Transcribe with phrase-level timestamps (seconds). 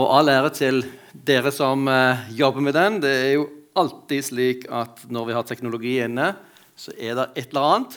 [0.00, 0.78] Og all ære til
[1.12, 2.94] dere som eh, jobber med den.
[3.02, 6.30] Det er jo alltid slik at når vi har teknologi inne,
[6.72, 7.96] så er det et eller annet.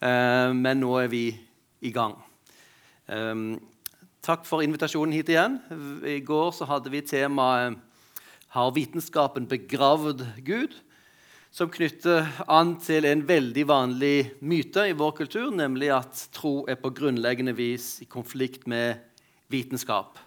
[0.00, 1.26] Eh, men nå er vi
[1.84, 2.14] i gang.
[3.12, 3.42] Eh,
[4.24, 5.58] takk for invitasjonen hit igjen.
[6.00, 7.76] I går så hadde vi temaet
[8.48, 10.80] 'Har vitenskapen begravd Gud?'
[11.50, 16.76] som knytter an til en veldig vanlig myte i vår kultur, nemlig at tro er
[16.76, 19.00] på grunnleggende vis i konflikt med
[19.48, 20.18] vitenskap.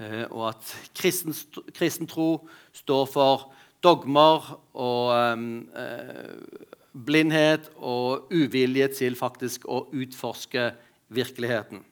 [0.00, 3.52] Eh, og at kristen, tro står for
[3.84, 6.50] dogmer og eh,
[6.92, 10.70] blindhet og uvilje til faktisk å utforske
[11.12, 11.82] virkeligheten.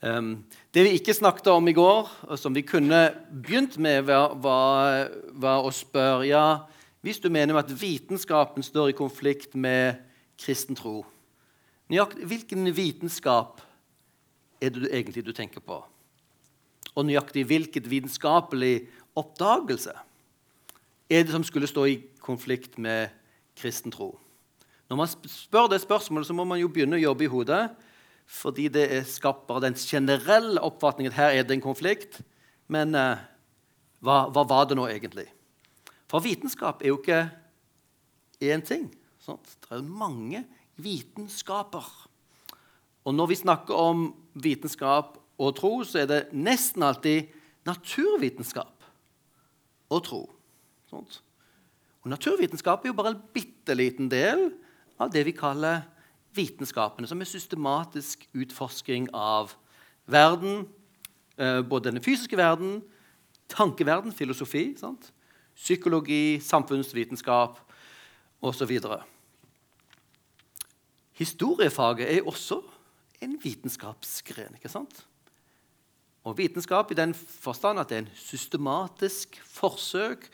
[0.00, 5.60] Det vi ikke snakket om i går, og som vi kunne begynt med, var, var,
[5.60, 6.44] å spørre ja,
[7.04, 10.00] Hvis du mener at vitenskapen står i konflikt med
[10.40, 11.04] kristen tro,
[11.88, 13.60] hvilken vitenskap
[14.60, 15.82] er det egentlig du tenker på?
[16.94, 19.94] Og nøyaktig hvilket vitenskapelig oppdagelse
[21.10, 23.10] er det som skulle stå i konflikt med
[23.58, 24.12] kristen tro?
[24.90, 27.62] Når man spør det spørsmålet, så må man jo begynne å jobbe i hodet.
[28.30, 32.20] Fordi det er skaper den generelle oppfatningen at her er det en konflikt.
[32.70, 33.22] Men eh,
[34.02, 35.28] hva, hva, var det nå egentlig?
[36.10, 37.22] For vitenskap er jo ikke
[38.42, 38.88] én ting.
[39.22, 39.46] Sant?
[39.62, 40.42] Det er mange
[40.80, 41.86] vitenskaper.
[43.06, 47.30] Og når vi snakker om vitenskap og tro, så er det nesten alltid
[47.68, 48.84] naturvitenskap
[49.90, 50.20] og tro.
[50.90, 51.22] Sånt.
[52.02, 54.50] Og Naturvitenskap er jo bare en bitte liten del
[55.00, 55.82] av det vi kaller
[56.36, 59.54] vitenskapene, som er systematisk utforsking av
[60.10, 60.68] verden,
[61.36, 62.82] eh, både den fysiske verden,
[63.48, 65.12] tankeverden, filosofi, sant?
[65.60, 67.58] psykologi, samfunnsvitenskap
[68.40, 68.80] osv.
[71.12, 72.62] Historiefaget er også
[73.20, 74.54] en vitenskapsgren.
[74.54, 75.06] ikke sant?
[76.24, 80.26] Og vitenskap i den forstand at det er en systematisk forsøk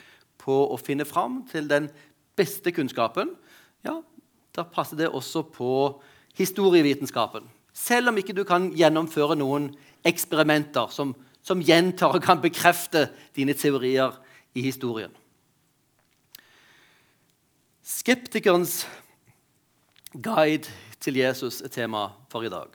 [0.42, 1.88] på å finne fram til den
[2.36, 3.32] beste kunnskapen,
[3.86, 4.00] ja,
[4.56, 5.70] da passer det også på
[6.36, 7.46] historievitenskapen.
[7.76, 9.70] Selv om ikke du kan gjennomføre noen
[10.06, 11.12] eksperimenter som,
[11.44, 14.16] som gjentar og kan bekrefte dine teorier
[14.56, 15.12] i historien.
[17.86, 18.86] Skeptikerens
[20.16, 22.72] guide til Jesus er tema for i dag.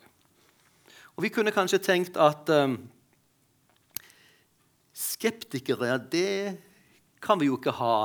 [1.18, 2.78] Og Vi kunne kanskje tenkt at um,
[5.02, 6.60] Skeptikere, det
[7.22, 7.96] kan vi jo ikke ha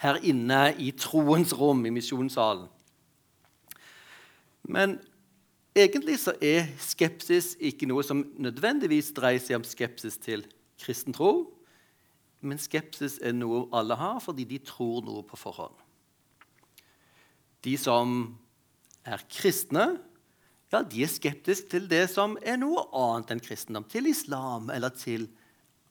[0.00, 2.66] her inne i troens rom i misjonssalen.
[4.64, 4.96] Men
[5.76, 10.46] egentlig så er skepsis ikke noe som nødvendigvis dreier seg om skepsis til
[10.80, 11.50] kristen tro.
[12.44, 15.76] Men skepsis er noe alle har fordi de tror noe på forhånd.
[17.64, 18.34] De som
[19.04, 19.94] er kristne,
[20.72, 23.86] ja, de er skeptiske til det som er noe annet enn kristendom.
[23.88, 25.40] Til islam eller til islam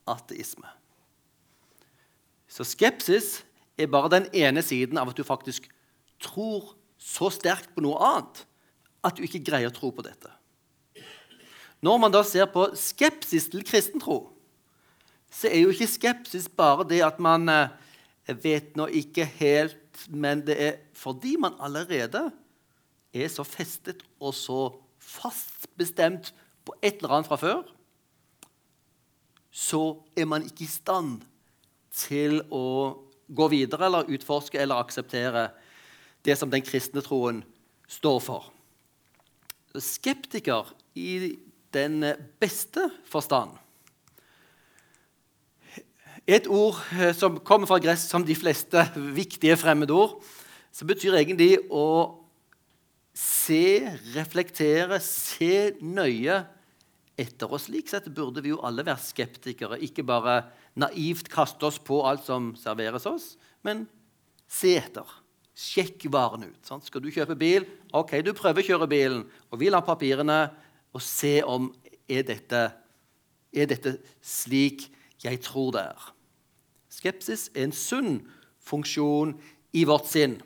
[0.09, 0.67] ateisme.
[2.47, 3.41] Så skepsis
[3.79, 5.65] er bare den ene siden av at du faktisk
[6.21, 8.43] tror så sterkt på noe annet
[9.03, 10.29] at du ikke greier å tro på dette.
[11.83, 14.29] Når man da ser på skepsis til kristentro,
[15.33, 17.73] så er jo ikke skepsis bare det at man eh,
[18.39, 22.31] vet nå ikke helt Men det er fordi man allerede
[23.13, 24.61] er så festet og så
[24.97, 26.31] fast bestemt
[26.65, 27.61] på et eller annet fra før
[29.53, 29.83] så
[30.17, 31.21] er man ikke i stand
[31.93, 32.97] til å
[33.29, 35.51] gå videre eller utforske eller akseptere
[36.25, 37.43] det som den kristne troen
[37.89, 38.49] står for.
[39.77, 41.35] Skeptiker i
[41.73, 42.01] den
[42.41, 43.57] beste forstand
[46.29, 50.21] Et ord eh, som kommer fra gress som de fleste viktige fremmedord,
[50.71, 52.21] som betyr egentlig å
[53.11, 56.37] se, reflektere, se nøye
[57.17, 57.51] etter.
[57.51, 57.67] oss.
[57.69, 60.43] slik sett burde vi jo alle være skeptikere, ikke bare
[60.75, 63.85] naivt kaste oss på alt som serveres oss, men
[64.49, 65.05] se etter.
[65.53, 66.61] Sjekk varen ut.
[66.65, 66.85] Sant?
[66.85, 67.67] Skal du kjøpe bil?
[67.93, 70.47] Ok, du prøver å kjøre bilen, og vil ha papirene,
[70.93, 71.69] og se om
[72.09, 72.63] er dette,
[73.53, 74.87] er dette slik
[75.23, 76.07] jeg tror det er.
[76.93, 78.17] Skepsis er en sunn
[78.63, 79.35] funksjon
[79.73, 80.37] i vårt sinn.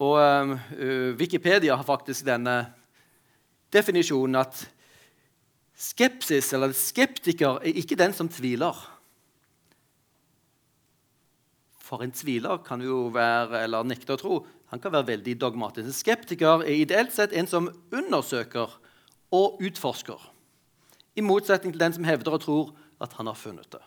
[0.00, 0.54] Og uh,
[1.18, 2.70] Wikipedia har faktisk denne
[3.74, 4.64] definisjonen at
[5.80, 8.76] skepsis, eller skeptiker, er ikke den som tviler.
[11.80, 14.40] For en tviler kan jo være, eller nekte å tro,
[14.70, 15.88] han kan være veldig dogmatisk.
[15.88, 18.76] En skeptiker er ideelt sett en som undersøker
[19.34, 20.20] og utforsker.
[21.18, 22.70] I motsetning til den som hevder og tror
[23.02, 23.82] at han har funnet det.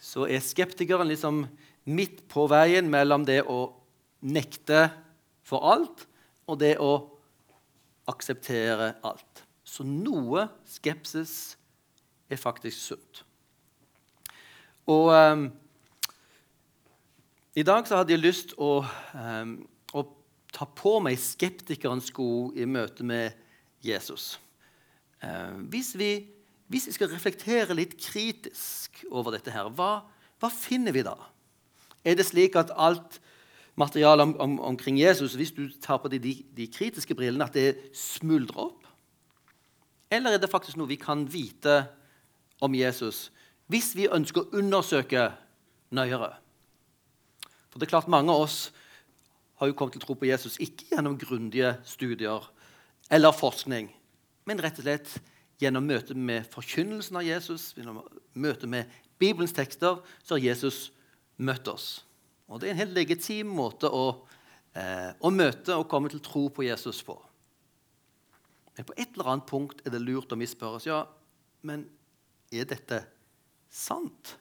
[0.00, 1.44] Så er skeptikeren liksom
[1.84, 3.74] midt på veien mellom det å
[4.24, 4.86] nekte
[5.44, 6.06] for alt
[6.48, 7.13] og det å
[8.10, 9.44] akseptere alt.
[9.64, 11.54] Så noe skepsis
[12.30, 13.22] er faktisk sunt.
[14.90, 15.46] Og um,
[17.56, 18.82] i dag så hadde jeg lyst å,
[19.16, 19.56] um,
[19.96, 20.04] å,
[20.54, 23.34] ta på meg skeptikerens sko i møte med
[23.82, 24.34] Jesus.
[25.24, 26.10] Um, hvis, vi,
[26.68, 30.04] hvis, vi, skal reflektere litt kritisk over dette, her, hva,
[30.38, 31.16] hva finner vi da?
[32.04, 33.18] Er det slik at alt
[33.74, 37.56] materialet om, om, omkring Jesus, hvis du tar på de, de, de kritiske brillene, at
[37.56, 38.86] det smuldrer opp?
[40.12, 41.84] Eller er det faktisk noe vi kan vite
[42.62, 43.30] om Jesus
[43.72, 45.30] hvis vi ønsker å undersøke
[45.96, 46.34] nøyere?
[47.72, 48.58] For det er klart Mange av oss
[49.58, 52.44] har jo kommet til å tro på Jesus ikke gjennom grundige studier
[53.12, 53.88] eller forskning,
[54.48, 55.10] men rett og slett
[55.62, 58.02] gjennom møtet med forkynnelsen av Jesus, gjennom
[58.34, 60.88] møtet med Bibelens tekster, så har Jesus
[61.36, 62.04] møtt oss.
[62.48, 64.26] Og Det er en helt legitim måte å,
[64.74, 67.16] eh, å møte og komme til tro på Jesus på.
[68.76, 71.04] Men på et eller annet punkt er det lurt å misspørre oss ja,
[71.62, 71.86] men
[72.52, 73.04] er dette
[73.70, 74.36] sant?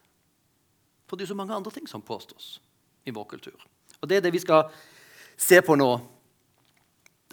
[1.07, 2.59] For det er så mange andre ting som påstås
[3.05, 3.59] i vår kultur.
[4.01, 4.71] Og Det er det vi skal
[5.38, 5.91] se på nå.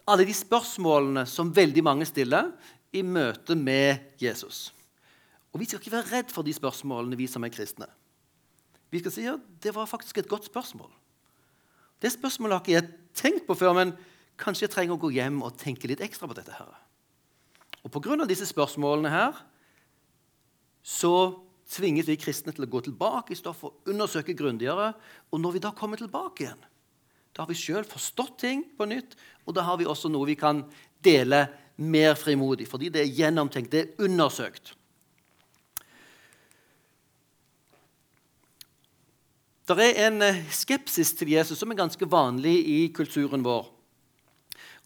[0.06, 2.52] Alle de spørsmålene som veldig mange stiller
[2.93, 4.72] i møte med Jesus.
[5.52, 7.88] Og Vi skal ikke være redd for de spørsmålene, vi som er kristne.
[8.91, 10.91] Vi skal si ja, det var faktisk et godt spørsmål.
[12.01, 13.93] Det spørsmålet har ikke jeg tenkt på før, men
[14.41, 16.55] kanskje jeg trenger å gå hjem og tenke litt ekstra på dette.
[16.57, 16.73] her.
[17.85, 18.25] Og Pga.
[18.27, 19.37] disse spørsmålene her
[20.83, 21.39] så
[21.71, 24.95] tvinges vi kristne til å gå tilbake i stoffet og undersøke grundigere.
[25.31, 26.65] Og når vi da kommer tilbake igjen,
[27.33, 29.15] da har vi sjøl forstått ting på nytt,
[29.47, 30.65] og da har vi også noe vi kan
[31.05, 31.47] dele
[31.81, 34.75] mer frimodig, fordi det er gjennomtenkt, det er undersøkt.
[39.76, 43.69] Det er en eh, skepsis til Jesus som er ganske vanlig i kulturen vår,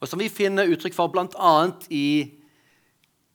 [0.00, 1.52] og som vi finner uttrykk for bl.a.
[1.88, 2.06] i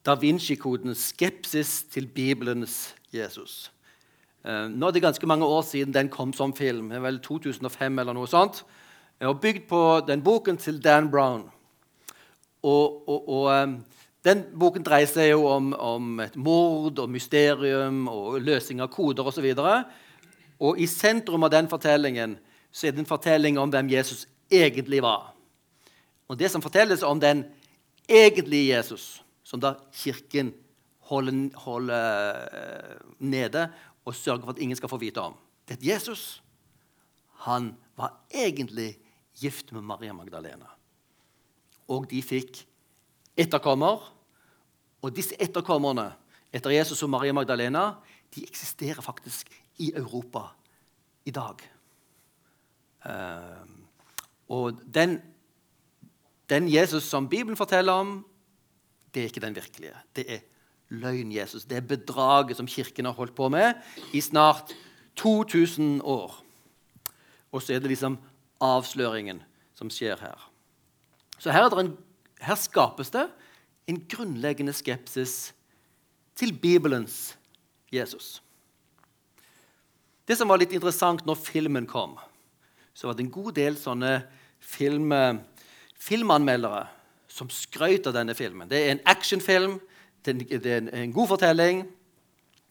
[0.05, 3.71] Da Vinci-kodens skepsis til Bibelens Jesus.
[4.45, 6.91] Eh, nå er det ganske mange år siden den kom som film.
[6.91, 8.61] Det er vel 2005 eller noe sånt.
[9.25, 11.47] Og bygd på den boken til Dan Brown.
[12.61, 13.73] Og, og, og eh,
[14.27, 19.25] den boken dreier seg jo om, om, et mord og mysterium og løsning av koder
[19.25, 19.49] osv.
[19.49, 20.08] Og, så
[20.59, 22.37] og i sentrum av den fortellingen
[22.71, 25.31] så er det en fortelling om hvem Jesus egentlig var.
[26.29, 27.45] Og det som fortelles om den
[28.09, 30.51] egentlige Jesus, som da Kirken
[31.09, 33.69] holder, holder eh, nede
[34.05, 35.37] og sørger for at ingen skal få vite om.
[35.67, 36.43] Det er Jesus.
[37.47, 38.97] Han var egentlig
[39.39, 40.67] gift med Maria Magdalena.
[41.87, 42.65] Og de fikk
[43.37, 44.03] etterkommer.
[45.01, 46.11] Og disse etterkommerne
[46.53, 47.93] etter Jesus og Maria Magdalena
[48.35, 50.47] de eksisterer faktisk i Europa
[51.25, 51.61] i dag.
[53.05, 53.67] Uh,
[54.49, 55.19] og den,
[56.49, 58.25] den Jesus som Bibelen forteller om,
[59.13, 59.93] det er ikke den virkelige.
[60.15, 60.39] Det er
[60.89, 61.63] løgn, Jesus.
[61.63, 63.73] Det er bedraget som Kirken har holdt på med
[64.13, 64.73] i snart
[65.15, 66.43] 2000 år.
[67.51, 68.17] Og så er det liksom
[68.61, 69.41] avsløringen
[69.73, 70.51] som skjer her.
[71.39, 71.97] Så her, en,
[72.41, 73.29] her skapes det
[73.89, 75.53] en grunnleggende skepsis
[76.35, 77.37] til Bibelens
[77.93, 78.43] Jesus.
[80.29, 82.13] Det som var litt interessant når filmen kom,
[82.93, 84.11] så var det en god del sånne
[84.61, 85.09] film,
[85.97, 86.83] filmanmeldere
[87.29, 88.69] som skrøt av denne filmen.
[88.69, 89.79] Det er en actionfilm
[90.25, 91.85] det er en god fortelling.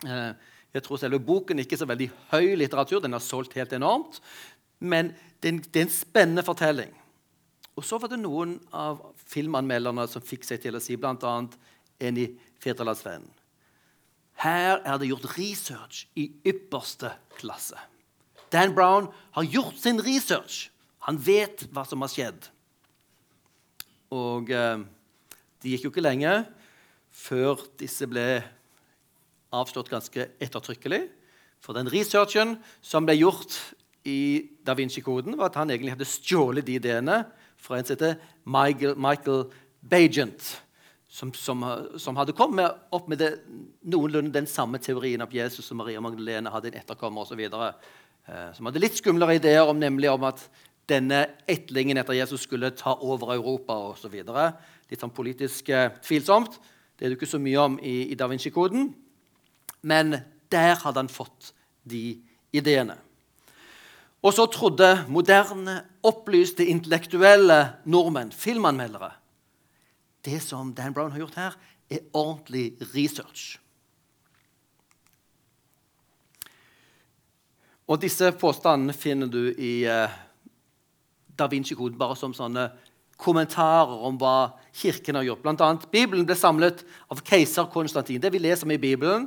[0.05, 0.33] Eh,
[0.75, 3.01] jeg tror selve boken ikke er så veldig høy litteratur.
[3.01, 4.21] Den har solgt helt enormt.
[4.79, 6.93] Men det er en spennende fortelling.
[7.79, 11.35] Og så var det noen av filmanmelderne som fikk seg til å si bl.a.
[11.99, 12.29] en i
[12.61, 13.31] Fedrelandsvennen.
[14.39, 17.79] Her er det gjort research i ypperste klasse.
[18.53, 20.71] Dan Brown har gjort sin research.
[21.09, 22.47] Han vet hva som har skjedd.
[24.15, 24.85] Og eh,
[25.61, 26.33] det gikk jo ikke lenge
[27.19, 28.41] før disse ble
[29.55, 31.07] avslått ganske ettertrykkelig.
[31.65, 33.57] For den researchen som ble gjort
[34.09, 37.25] i Da Vinci-koden, var at han egentlig hadde stjålet de ideene
[37.59, 39.49] fra en som heter Michael, Michael
[39.83, 40.55] Bagent,
[41.09, 41.65] som, som,
[41.97, 43.31] som, hadde kommet opp med det,
[43.89, 47.41] noenlunde den samme teorien om Jesus og Maria Magdalene hadde en etterkommer osv.
[47.49, 50.45] Eh, som hadde litt skumlere ideer om, nemlig om at
[50.89, 54.19] denne ettlingen etter Jesus skulle ta over Europa osv.
[54.21, 56.61] Litt sånn politisk eh, tvilsomt.
[56.99, 58.91] Det er det ikke så mye om i, i Da Vinci-koden.
[59.89, 60.19] Men
[60.53, 61.53] der hadde han fått
[61.89, 62.19] de
[62.53, 62.99] ideene.
[64.19, 69.13] Og så trodde moderne, opplyste, intellektuelle nordmenn, filmanmeldere
[70.29, 71.57] Det som Dan Brown har gjort her,
[71.89, 73.57] er ordentlig research.
[77.89, 80.13] Og disse påstandene finner du i uh,
[81.39, 82.67] Da Vinci-koden bare som sånne
[83.19, 85.41] kommentarer om hva Kirken har gjort.
[85.47, 88.21] Blant annet, Bibelen ble samlet av keiser Konstantin.
[88.21, 89.27] Det vi leser om i Bibelen,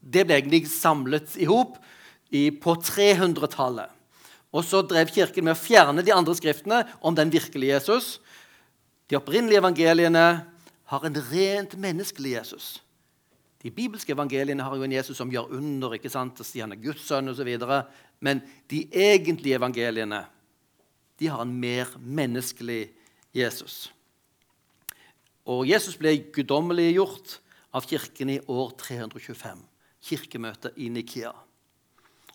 [0.00, 1.76] det ble egentlig samlet i hop
[2.62, 3.92] på 300-tallet.
[4.56, 8.16] Og så drev Kirken med å fjerne de andre skriftene om den virkelige Jesus.
[9.08, 10.26] De opprinnelige evangeliene
[10.88, 12.66] har en rent menneskelig Jesus.
[13.62, 16.38] De bibelske evangeliene har jo en Jesus som gjør under, ikke sant?
[16.38, 17.48] og sier han er Guds sønn osv.
[18.20, 20.22] Men de egentlige evangeliene
[21.18, 22.84] de har en mer menneskelig
[23.34, 23.88] Jesus.
[25.48, 27.38] Og Jesus ble guddommeliggjort
[27.74, 29.64] av kirken i år 325.
[30.08, 31.32] Kirkemøtet i Nikea.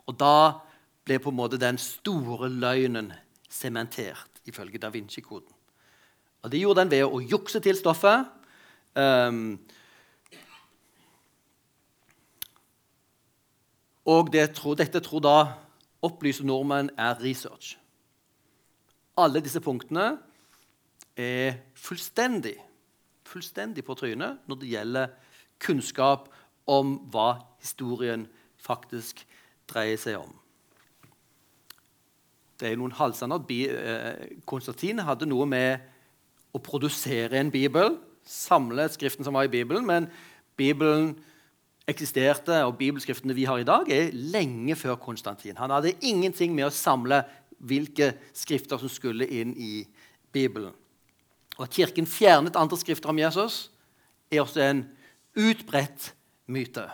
[0.09, 0.59] Og da
[1.05, 3.13] ble på en måte den store løgnen
[3.47, 5.52] sementert, ifølge da Vinci-koden.
[6.43, 8.27] Og Det gjorde den ved å jukse til stoffet.
[8.99, 9.61] Um,
[14.05, 15.37] og det tro, dette tror da
[16.03, 17.77] opplyste nordmenn er research.
[19.17, 20.17] Alle disse punktene
[21.15, 22.57] er fullstendig,
[23.23, 25.15] fullstendig på trynet når det gjelder
[25.63, 26.27] kunnskap
[26.67, 28.27] om hva historien
[28.59, 29.23] faktisk
[29.69, 30.33] dreier seg om.
[32.59, 33.79] Det er noen halvsannheter.
[33.79, 35.92] Eh, Konstantin hadde noe med
[36.53, 40.07] å produsere en bibel, samle Skriften som var i Bibelen, men
[40.57, 41.13] Bibelen
[41.89, 45.57] eksisterte, og bibelskriftene vi har i dag, er lenge før Konstantin.
[45.59, 47.23] Han hadde ingenting med å samle
[47.63, 49.83] hvilke skrifter som skulle inn i
[50.31, 50.71] Bibelen.
[51.57, 53.67] Og At Kirken fjernet andre skrifter om Jesus,
[54.31, 54.85] er også en
[55.37, 56.13] utbredt
[56.49, 56.87] myte.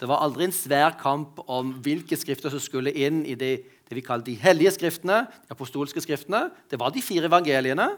[0.00, 3.50] Det var aldri en svær kamp om hvilke skrifter som skulle inn i det,
[3.88, 6.46] det vi kaller de hellige skriftene, de apostolske skriftene.
[6.70, 7.90] Det var de fire evangeliene.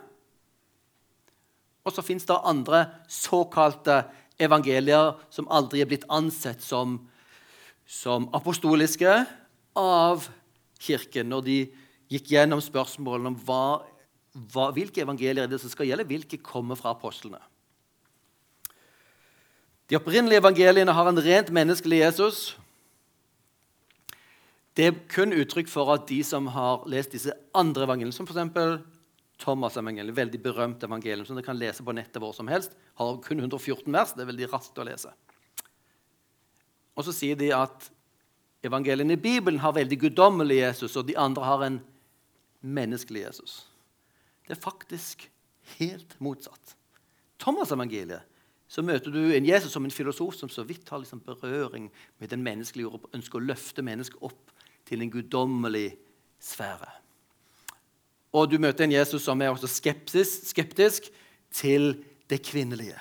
[1.82, 4.02] Og så fins det andre såkalte
[4.42, 7.00] evangelier som aldri er blitt ansett som,
[7.86, 9.16] som apostoliske
[9.78, 10.28] av
[10.82, 11.30] Kirken.
[11.30, 11.58] Når de
[12.12, 13.82] gikk gjennom spørsmålene om hva,
[14.52, 17.40] hva, hvilke evangelier er det som skal gjelde, hvilke kommer fra apostlene.
[19.90, 22.42] De opprinnelige evangeliene har en rent menneskelig Jesus.
[24.76, 28.78] Det er kun uttrykk for at de som har lest disse andre evangeliene, som f.eks.
[29.42, 33.18] Thomas' evangelium, veldig berømt evangelium som dere kan lese på nettet hvor som helst, har
[33.24, 34.14] kun 114 vers.
[34.14, 35.10] Det er veldig raskt å lese.
[36.96, 37.88] Og så sier de at
[38.62, 41.80] evangeliene i Bibelen har veldig guddommelig Jesus, og de andre har en
[42.62, 43.56] menneskelig Jesus.
[44.46, 45.26] Det er faktisk
[45.78, 46.76] helt motsatt.
[47.42, 48.28] Thomas-evangeliet
[48.72, 51.90] så møter du en Jesus som en filosof som så vidt har liksom berøring
[52.22, 54.52] med den menneskelige jorda, ønsker å løfte mennesket opp
[54.88, 55.90] til en guddommelig
[56.40, 57.01] sfære.
[58.32, 61.10] Og du møter en Jesus som er også skeptisk, skeptisk
[61.52, 61.98] til
[62.32, 62.96] det kvinnelige.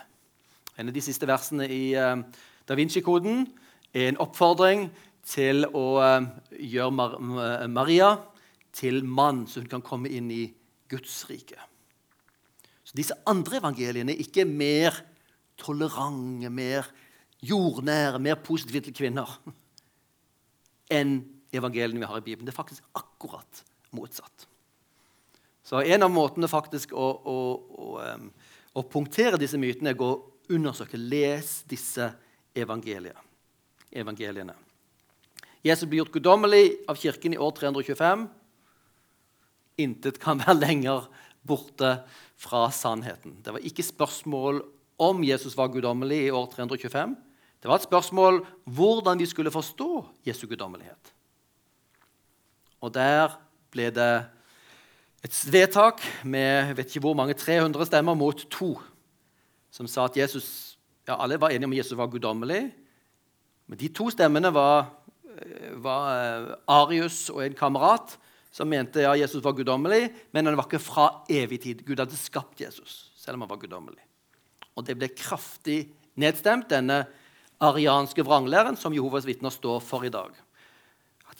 [0.75, 2.19] En av de siste versene i uh,
[2.67, 3.45] Da Vinci-koden
[3.93, 4.89] er en oppfordring
[5.27, 7.17] til å uh, gjøre Mar
[7.71, 8.11] Maria
[8.75, 10.45] til mann, så hun kan komme inn i
[10.91, 11.59] Guds rike.
[12.83, 14.99] Så Disse andre evangeliene er ikke mer
[15.59, 16.87] tolerante, mer
[17.41, 19.37] jordnære, mer positive til kvinner
[20.99, 21.21] enn
[21.55, 22.47] evangeliene vi har i Bibelen.
[22.47, 23.63] Det er faktisk akkurat
[23.95, 24.50] motsatt.
[25.71, 28.15] Så en av måtene faktisk å, å, å,
[28.75, 30.17] å punktere disse mytene er å
[30.51, 32.09] undersøke, les disse
[32.51, 33.15] evangeliene.
[35.63, 38.27] Jesus blir gjort guddommelig av Kirken i år 325
[39.79, 41.07] intet kan være lenger
[41.47, 41.93] borte
[42.41, 43.39] fra sannheten.
[43.39, 44.59] Det var ikke spørsmål
[45.01, 47.15] om Jesus var guddommelig i år 325.
[47.63, 49.89] Det var et spørsmål hvordan vi skulle forstå
[50.27, 51.15] Jesu guddommelighet.
[52.81, 53.39] Og der
[53.71, 54.13] ble det
[55.21, 58.73] et vedtak med vet ikke hvor mange, 300 stemmer mot to,
[59.71, 62.63] som sa at Jesus, ja, alle var enige om at Jesus var guddommelig.
[63.69, 64.89] Men de to stemmene var,
[65.79, 68.17] var eh, Arius og en kamerat
[68.51, 71.85] som mente ja, Jesus var guddommelig, men han var ikke fra evig tid.
[71.87, 74.01] Gud hadde skapt Jesus, selv om han var guddommelig.
[74.75, 75.85] Og det ble kraftig
[76.19, 77.05] nedstemt, denne
[77.61, 80.33] arianske vranglæren som Jehovas vitner står for i dag.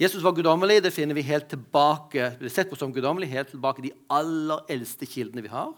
[0.01, 3.51] Jesus var guddommelig, det finner vi helt tilbake det er sett på som guddommelig, helt
[3.53, 5.75] tilbake de aller eldste kildene vi har.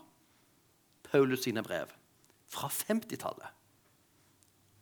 [1.10, 1.92] Paulus sine brev
[2.48, 3.51] fra 50-tallet.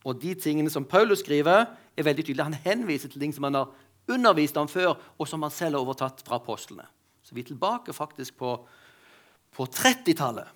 [0.06, 1.66] Og de tingene som Paulus skriver,
[1.98, 2.48] er veldig tydelige.
[2.52, 3.74] Han henviser til ting som han har
[4.12, 6.86] undervist ham før, og som han selv har overtatt fra apostlene.
[7.26, 8.56] Så vi er tilbake faktisk på,
[9.54, 10.50] på 30-tallet.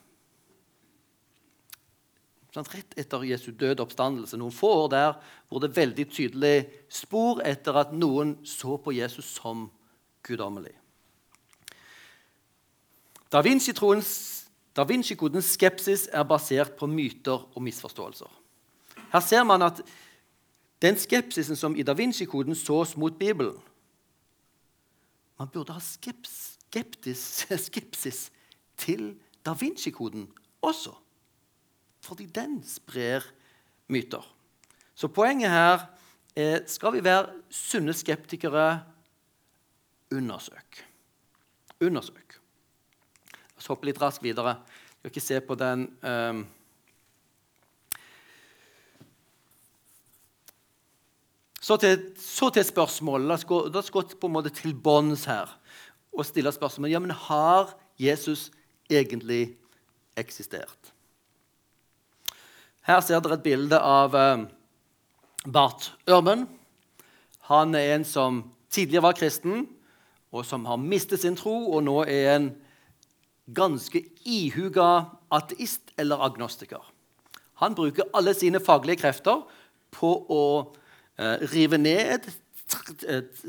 [2.55, 5.17] Sånn, rett etter Jesu døde oppstandelse, noen få år der,
[5.49, 6.53] hvor det er veldig tydelig
[6.87, 9.65] spor etter at noen så på Jesus som
[10.23, 10.71] guddommelig.
[13.27, 18.31] Da Vinci-kodens skepsis er basert på myter og misforståelser.
[19.11, 19.83] Her ser man at
[20.79, 23.59] den skepsisen som i Da Vinci-koden sås mot Bibelen
[25.39, 28.29] Man burde ha skeps, skeptis, skepsis
[28.79, 30.29] til Da Vinci-koden
[30.63, 30.95] også.
[32.05, 33.25] Fordi den sprer
[33.89, 34.23] myter.
[34.95, 35.87] Så poenget her
[36.35, 38.83] er skal vi være sunne skeptikere
[40.13, 40.83] undersøk.
[41.81, 42.37] Undersøk.
[43.33, 44.59] La oss hoppe litt raskt videre.
[45.01, 46.45] Vi skal ikke se på den um,
[51.65, 53.25] Så til, så til spørsmålet.
[53.25, 55.49] La oss gå, la oss gå på en måte til bunns her
[56.15, 58.51] og stille spørsmålet ja, men har Jesus
[58.85, 59.55] egentlig
[60.15, 60.94] eksistert.
[62.85, 64.45] Her ser dere et bilde av uh,
[65.49, 66.45] Bart Ørmen.
[67.49, 69.65] Han er en som tidligere var kristen,
[70.35, 72.49] og som har mistet sin tro, og nå er en
[73.55, 76.81] ganske ihuga ateist eller agnostiker.
[77.61, 79.45] Han bruker alle sine faglige krefter
[79.95, 80.43] på å
[81.17, 82.27] eh, rive ned,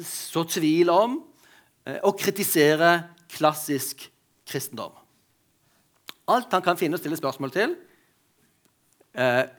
[0.05, 1.16] så tvil om
[1.88, 2.93] eh, og kritisere
[3.33, 4.07] klassisk
[4.47, 4.95] kristendom.
[6.31, 7.95] Alt han kan finne å stille spørsmål til, eh,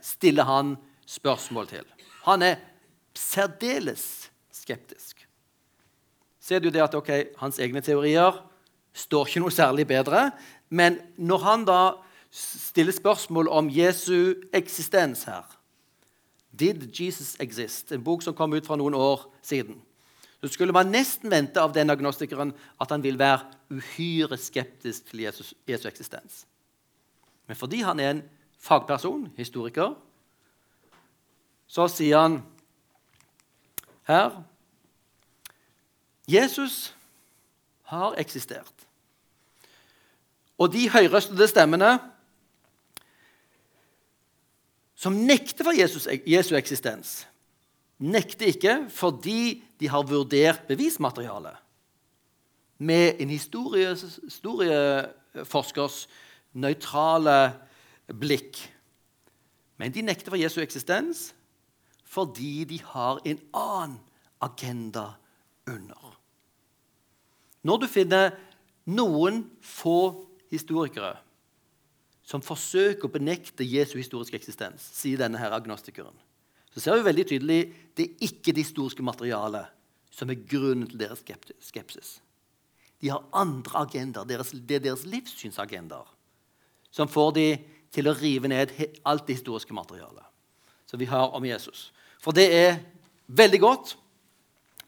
[0.04, 0.76] stiller han
[1.08, 1.86] spørsmål til.
[2.24, 2.60] Han er
[3.18, 5.24] særdeles skeptisk.
[6.40, 8.38] Ser du det at okay, hans egne teorier
[8.96, 10.30] står ikke noe særlig bedre.
[10.70, 11.80] Men når han da
[12.30, 15.46] stiller spørsmål om Jesu eksistens her
[16.58, 17.92] Did Jesus exist?
[17.92, 19.76] En bok som kom ut for noen år siden.
[20.40, 25.26] Så skulle man nesten vente av den agnostikeren at han vil være uhyre skeptisk til
[25.26, 26.46] Jesu eksistens.
[27.46, 28.22] Men fordi han er en
[28.58, 29.94] fagperson, historiker,
[31.68, 32.40] så sier han
[34.08, 34.42] her
[36.28, 36.94] Jesus
[37.88, 38.72] har eksistert.
[40.58, 41.98] Og de høyrøstede stemmene
[44.98, 47.28] som nekter for Jesus, Jesu eksistens,
[47.98, 51.56] nekter ikke fordi de har vurdert bevismaterialet
[52.78, 56.08] med en historieforskers
[56.52, 57.52] nøytrale
[58.14, 58.60] blikk.
[59.78, 61.32] Men de nekter for Jesu eksistens
[62.08, 63.98] fordi de har en annen
[64.40, 65.18] agenda
[65.68, 66.14] under.
[67.68, 68.30] Når du finner
[68.88, 71.18] noen få historikere
[72.24, 76.16] som forsøker å benekte Jesu historiske eksistens, sier denne her agnostikeren,
[76.72, 77.60] så ser vi veldig tydelig
[77.96, 79.68] det er ikke det historiske materialet
[80.14, 81.20] som er grunnen til deres
[81.60, 82.18] skepsis.
[82.98, 84.26] De har andre agendaer.
[84.26, 86.08] Det er deres livssynsagendaer
[86.90, 87.48] som får de
[87.94, 88.72] til å rive ned
[89.08, 90.24] alt det historiske materialet
[90.88, 91.90] som vi har om Jesus.
[92.20, 92.78] For det er
[93.28, 93.92] veldig godt.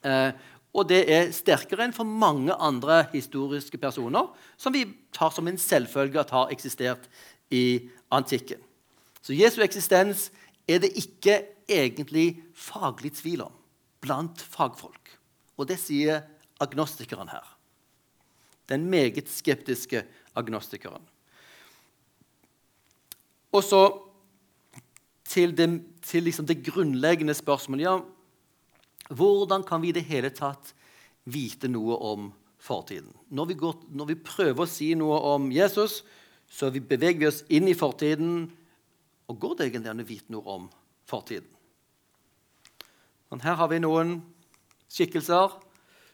[0.01, 0.33] Eh,
[0.73, 5.59] og det er sterkere enn for mange andre historiske personer som vi tar som en
[5.61, 7.09] selvfølge at har eksistert
[7.53, 8.63] i antikken.
[9.21, 10.31] Så Jesu eksistens
[10.71, 13.57] er det ikke egentlig faglig tvil om
[14.01, 15.13] blant fagfolk.
[15.61, 16.23] Og det sier
[16.63, 17.45] agnostikeren her.
[18.71, 20.05] Den meget skeptiske
[20.39, 21.03] agnostikeren.
[23.53, 23.83] Og så
[25.31, 25.69] til det,
[26.03, 27.85] til liksom det grunnleggende spørsmålet.
[27.85, 27.99] Ja,
[29.11, 30.75] hvordan kan vi i det hele tatt
[31.25, 33.13] vite noe om fortiden?
[33.29, 36.03] Når vi, går, når vi prøver å si noe om Jesus,
[36.51, 38.51] så vi beveger vi oss inn i fortiden.
[39.31, 40.69] Og går det egentlig an å vite noe om
[41.07, 41.49] fortiden?
[43.31, 44.17] Men her har vi noen
[44.91, 45.55] skikkelser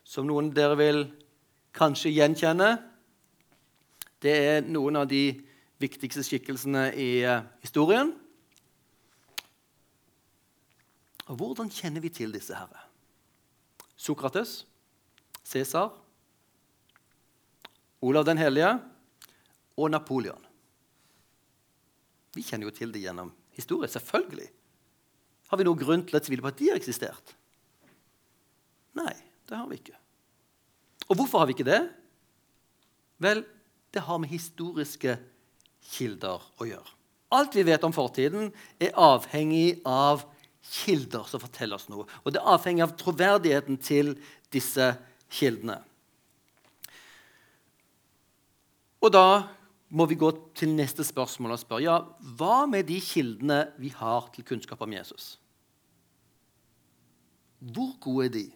[0.05, 0.99] som noen av dere vil
[1.77, 2.75] kanskje gjenkjenne.
[4.21, 5.31] Det er noen av de
[5.83, 8.13] viktigste skikkelsene i uh, historien.
[11.27, 12.87] Og Hvordan kjenner vi til disse herre?
[13.97, 14.61] Sokrates,
[15.45, 15.95] Cæsar,
[18.01, 18.71] Olav den hellige
[19.77, 20.43] og Napoleon.
[22.37, 23.89] Vi kjenner jo til det gjennom historie.
[23.89, 24.49] Selvfølgelig.
[25.49, 27.33] Har vi noen grunn til å tvile på at de har eksistert?
[28.97, 29.15] Nei,
[29.49, 29.97] det har vi ikke.
[31.09, 31.81] Og hvorfor har vi ikke det?
[33.23, 33.43] Vel,
[33.95, 35.17] det har med historiske
[35.93, 36.93] kilder å gjøre.
[37.37, 40.25] Alt vi vet om fortiden, er avhengig av
[40.67, 42.07] kilder som forteller oss noe.
[42.25, 44.15] Og det er avhengig av troverdigheten til
[44.55, 44.93] disse
[45.33, 45.81] kildene.
[49.03, 49.29] Og da
[49.95, 51.97] må vi gå til neste spørsmål og spørre ja,
[52.39, 55.37] hva med de kildene vi har til kunnskap om Jesus?
[57.61, 58.47] Hvor gode er de?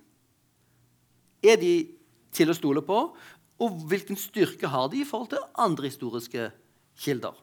[1.50, 1.74] Er de
[2.34, 3.04] til å stole på?
[3.60, 6.50] Og hvilken styrke har de i forhold til andre historiske
[7.00, 7.36] kilder?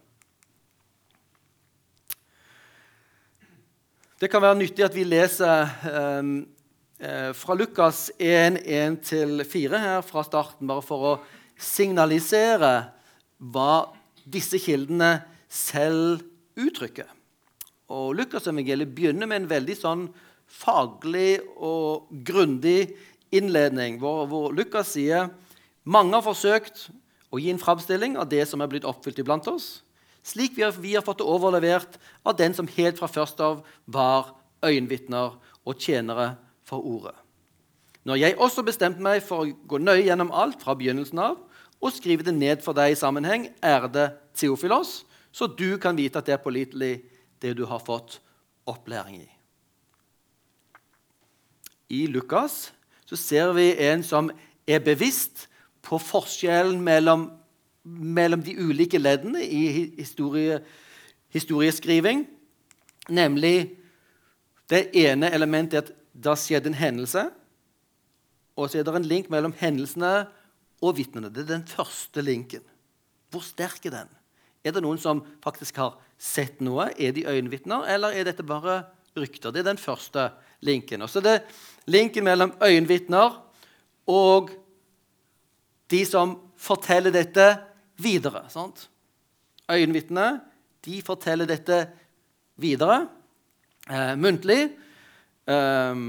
[4.18, 6.32] Det kan være nyttig at vi leser um,
[7.04, 11.12] uh, fra Lukas 1-1-4 her fra starten, bare for å
[11.58, 12.72] signalisere
[13.38, 13.94] hva
[14.26, 16.24] disse kildene selv
[16.58, 17.10] uttrykker.
[17.94, 20.08] Og Lukasevangeliet begynner med en veldig sånn
[20.48, 22.96] faglig og grundig
[23.36, 25.30] innledning, hvor, hvor Lukas sier
[25.88, 26.88] mange har forsøkt
[27.32, 29.82] og gi en framstilling av det som er blitt oppfylt iblant oss,
[30.28, 33.64] slik vi har, vi har fått det overlevert av den som helt fra først av
[33.86, 34.34] var
[34.66, 35.38] øyenvitner
[35.68, 36.36] og tjenere
[36.68, 37.16] for ordet.
[38.08, 41.36] Når jeg også bestemte meg for å gå nøye gjennom alt fra begynnelsen av
[41.78, 46.26] og skrive det ned for deg i sammenheng, ærede Theofilos, så du kan vite at
[46.26, 46.94] det er pålitelig,
[47.38, 48.18] det du har fått
[48.66, 49.28] opplæring i.
[51.94, 52.72] I Lukas
[53.06, 54.32] så ser vi en som
[54.68, 55.46] er bevisst
[55.88, 57.30] på forskjellen mellom,
[57.84, 59.64] mellom de ulike leddene i
[59.98, 60.60] historie,
[61.34, 62.26] historieskriving.
[63.08, 63.72] Nemlig
[64.68, 67.28] det ene elementet er at da skjedde en hendelse.
[68.58, 70.28] Og så er det en link mellom hendelsene
[70.82, 71.30] og vitnene.
[71.32, 72.66] Det er den første linken.
[73.32, 74.14] Hvor sterk er den?
[74.66, 76.90] Er det noen som faktisk har sett noe?
[76.98, 78.82] Er de øyenvitner, eller er dette bare
[79.18, 79.54] rykter?
[79.54, 80.32] Det er den første
[80.66, 81.06] linken.
[81.06, 81.38] Og så er det
[81.88, 83.38] linken mellom øyenvitner
[84.10, 84.52] og
[85.92, 87.46] de som forteller dette
[88.02, 88.46] videre.
[88.54, 88.88] Sant?
[89.72, 90.42] Øyenvitnene
[90.88, 91.82] de forteller dette
[92.60, 93.08] videre
[93.90, 94.72] eh, muntlig.
[95.48, 96.02] Eh,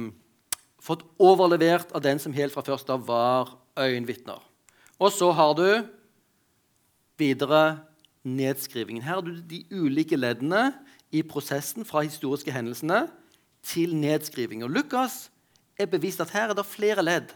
[0.89, 4.41] fått overlevert av den som helt fra først av var øyenvitner.
[4.99, 5.69] Og så har du
[7.19, 7.81] videre
[8.27, 9.03] nedskrivingen.
[9.03, 10.73] Her har du de ulike leddene
[11.15, 13.07] i prosessen fra historiske hendelsene
[13.65, 14.65] til nedskriving.
[14.67, 15.29] Og Lukas
[15.79, 17.35] er bevisst at her er det flere ledd.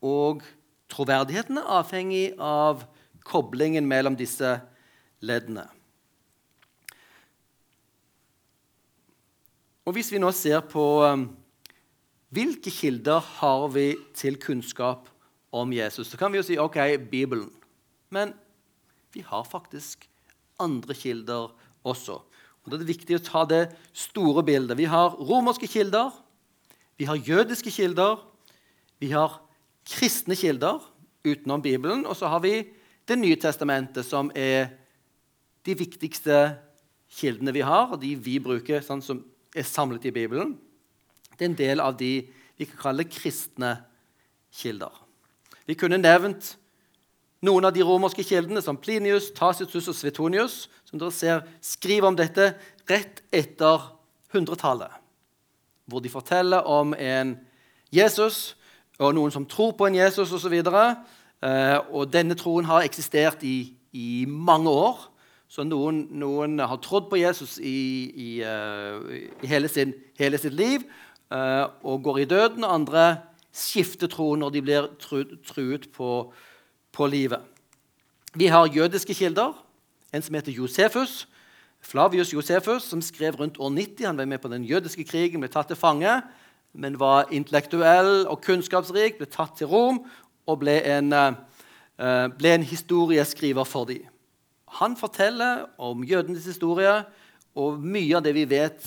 [0.00, 0.42] Og
[0.90, 2.86] troverdigheten er avhengig av
[3.26, 4.56] koblingen mellom disse
[5.20, 5.66] leddene.
[9.88, 11.24] Og Hvis vi nå ser på um,
[12.30, 15.08] hvilke kilder har vi til kunnskap
[15.50, 16.78] om Jesus, så kan vi jo si ok,
[17.10, 17.48] Bibelen.
[18.10, 18.34] Men
[19.10, 20.06] vi har faktisk
[20.62, 21.50] andre kilder
[21.82, 22.20] også.
[22.62, 23.64] Og Da er det viktig å ta det
[23.96, 24.78] store bildet.
[24.78, 26.12] Vi har romerske kilder,
[27.00, 28.20] vi har jødiske kilder,
[29.00, 29.40] vi har
[29.90, 30.80] kristne kilder
[31.26, 32.06] utenom Bibelen.
[32.06, 32.64] Og så har vi
[33.08, 34.68] Det nye testamentet, som er
[35.66, 36.36] de viktigste
[37.10, 39.24] kildene vi har, og de vi bruker, sånn som
[39.56, 40.52] er samlet i Bibelen.
[41.34, 42.28] Det er en del av de
[42.60, 43.72] vi kan kalle kristne
[44.54, 44.94] kilder.
[45.66, 46.52] Vi kunne nevnt
[47.42, 52.18] noen av de romerske kildene, som Plinius, Tacitus og Svetonius, som dere ser skriver om
[52.18, 52.52] dette
[52.86, 53.90] rett etter
[54.30, 54.92] hundretallet,
[55.90, 57.34] hvor de forteller om en
[57.90, 58.52] Jesus
[59.00, 60.56] og noen som tror på en Jesus osv.
[60.60, 65.06] Og, uh, og denne troen har eksistert i, i mange år.
[65.50, 67.80] Så noen, noen, har trodd på Jesus i,
[68.12, 69.00] i, uh,
[69.42, 70.84] i hele, sin, hele, sitt liv
[71.32, 72.66] uh, og går i døden.
[72.66, 73.06] Og andre
[73.50, 76.12] skifter tro når de blir truet på,
[76.92, 77.40] på, livet.
[78.36, 79.56] Vi har jødiske kilder.
[80.12, 81.24] En som heter Josefus.
[81.80, 84.06] Flavius Josefus, som skrev rundt år 90.
[84.06, 86.20] Han var med på den jødiske krigen, ble tatt til fange
[86.72, 90.04] men var intellektuell og kunnskapsrik, ble tatt til Rom
[90.46, 94.06] og ble en, uh, ble en historieskriver for dem.
[94.80, 97.00] Han forteller om jødenes historie,
[97.58, 98.86] og mye av det vi vet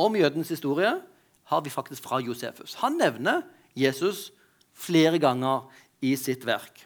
[0.00, 0.94] om jødenes historie,
[1.48, 2.76] har vi faktisk fra Josefus.
[2.80, 3.42] Han nevner
[3.76, 4.30] Jesus
[4.76, 5.68] flere ganger
[6.04, 6.84] i sitt verk.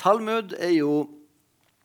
[0.00, 1.06] Talmud er jo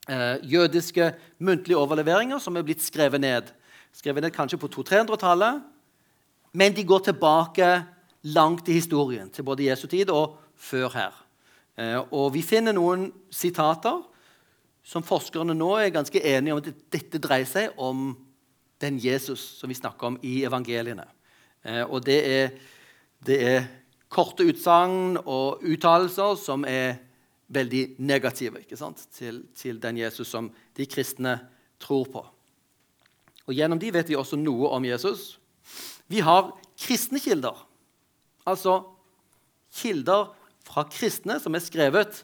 [0.09, 3.51] eh, jødiske muntlige overleveringer som er blitt skrevet ned.
[3.95, 5.61] Skrevet ned kanskje på 200-300-tallet,
[6.51, 7.67] men de går tilbake
[8.21, 11.21] langt i historien, til både Jesu tid og før her.
[11.77, 14.01] Eh, og vi finner noen sitater
[14.83, 18.11] som forskerne nå er ganske enige om at dette dreier seg om
[18.81, 21.05] den Jesus som vi snakker om i evangeliene.
[21.63, 22.51] Eh, og det er,
[23.25, 23.69] det er
[24.11, 26.99] korte utsagn og uttalelser som er
[27.51, 28.61] veldig negative
[29.11, 31.37] til, til, den Jesus som de kristne
[31.79, 32.23] tror på.
[33.47, 35.40] Og Gjennom de vet vi også noe om Jesus,
[36.11, 37.55] vi har kristne kilder,
[38.45, 38.81] altså
[39.79, 40.31] kilder
[40.67, 42.23] fra kristne som er skrevet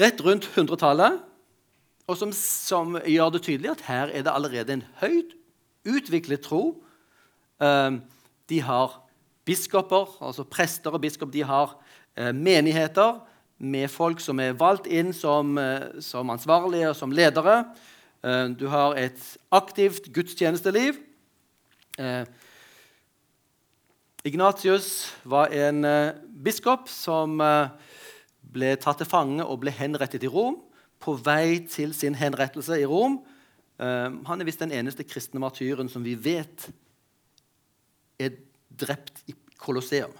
[0.00, 1.20] rett rundt 100-tallet,
[2.06, 5.34] og som, som, gjør det tydelig at her er det allerede en høyt
[5.86, 6.76] utviklet tro.
[7.62, 7.98] Uh,
[8.50, 9.00] de har
[9.46, 13.18] biskoper, altså prester og biskop, de har uh, menigheter
[13.58, 17.64] med folk som er valgt inn som, uh, som ansvarlige og som ledere.
[18.58, 19.20] du har et
[19.54, 20.96] aktivt gudstjenesteliv.
[24.26, 27.70] Ignatius var en uh, biskop som uh,
[28.42, 30.56] ble tatt til fange og ble henrettet i Rom.
[30.98, 33.20] På vei til sin henrettelse i Rom.
[33.78, 36.66] Uh, han er visst den eneste kristne martyren som vi vet
[38.18, 38.34] er
[38.74, 40.14] drept i Colosseum.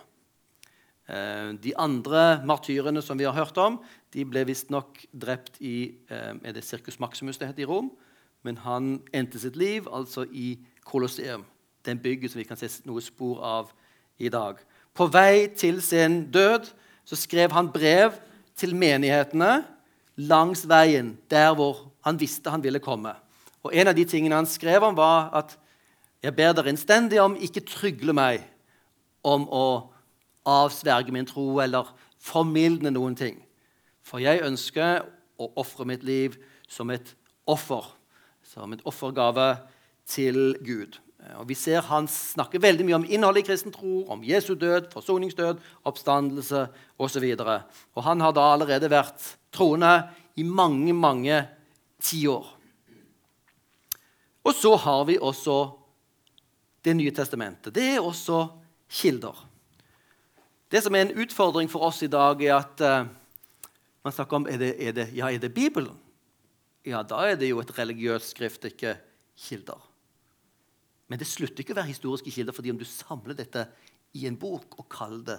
[1.06, 3.76] De andre martyrene som vi har hørt om,
[4.10, 7.92] de ble visstnok drept i er det Circus Maximus det heter i Rom.
[8.42, 11.46] Men han endte sitt liv altså i Colosseum.
[11.86, 13.70] Den bygget som vi kan se noe spor av
[14.18, 14.58] i dag.
[14.96, 16.70] På vei til sin død
[17.06, 18.16] så skrev han brev
[18.56, 19.64] til menighetene
[20.16, 23.12] langs veien der hvor han visste han ville komme.
[23.62, 25.56] Og En av de tingene han skrev om, var at
[26.22, 28.44] jeg ber dere innstendig om ikke trygle meg
[29.26, 29.66] om å
[30.46, 31.90] avsverge min tro eller
[32.22, 33.40] formildne noen ting.
[34.06, 35.02] For jeg ønsker
[35.36, 36.38] å ofre mitt liv
[36.70, 37.12] som et
[37.46, 37.84] offer,
[38.46, 39.56] som et offergave
[40.06, 41.00] til Gud.
[41.34, 44.90] Og Vi ser Han snakker veldig mye om innholdet i kristen tro, om Jesu død,
[44.92, 46.66] forsoningsdød, oppstandelse
[46.98, 47.26] osv.
[47.40, 51.40] Og, og han har da allerede vært troende i mange, mange
[52.02, 52.46] tiår.
[54.46, 55.82] Og så har vi også
[56.86, 57.74] Det nye testamentet.
[57.74, 58.44] Det er også
[58.86, 59.34] kilder.
[60.70, 63.08] Det som er en utfordring for oss i dag, er at uh,
[64.06, 65.96] man snakker om er det, er det, ja, er det Bibelen.
[66.86, 68.94] Ja, da er det jo et religiøst skrift, ikke
[69.34, 69.82] kilder.
[71.06, 73.66] Men det slutter ikke å være historiske kilder fordi om du samler dette
[74.16, 75.38] i en bok og kaller det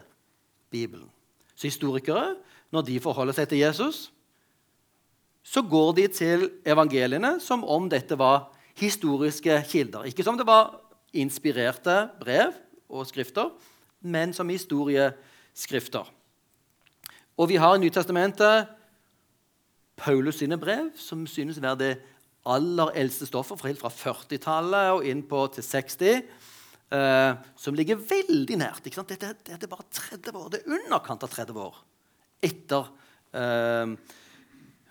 [0.72, 1.10] Bibelen.
[1.56, 2.36] Så historikere,
[2.72, 4.08] når de forholder seg til Jesus,
[5.48, 10.06] så går de til evangeliene som om dette var historiske kilder.
[10.06, 10.76] Ikke som det var
[11.16, 12.52] inspirerte brev
[12.90, 13.50] og skrifter,
[14.04, 16.06] men som historieskrifter.
[17.38, 18.68] Og vi har i Nytestamentet
[19.98, 21.94] Paulus sine brev, som synes å være det
[22.48, 26.22] aller eldste stoffer helt fra 40-tallet og inn på til 60,
[26.98, 28.86] eh, som ligger veldig nært.
[28.86, 29.12] Ikke sant?
[29.14, 31.82] Dette, dette, er bare 30 år, det er underkant av 30 år
[32.48, 32.92] etter
[33.34, 33.96] eh,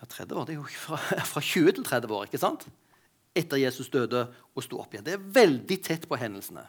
[0.01, 2.67] ja, 30 år, Det er jo fra, fra 20 til 30 år ikke sant?
[3.37, 4.23] etter Jesus døde
[4.57, 5.05] og sto opp igjen.
[5.05, 6.63] Det er veldig tett på hendelsene.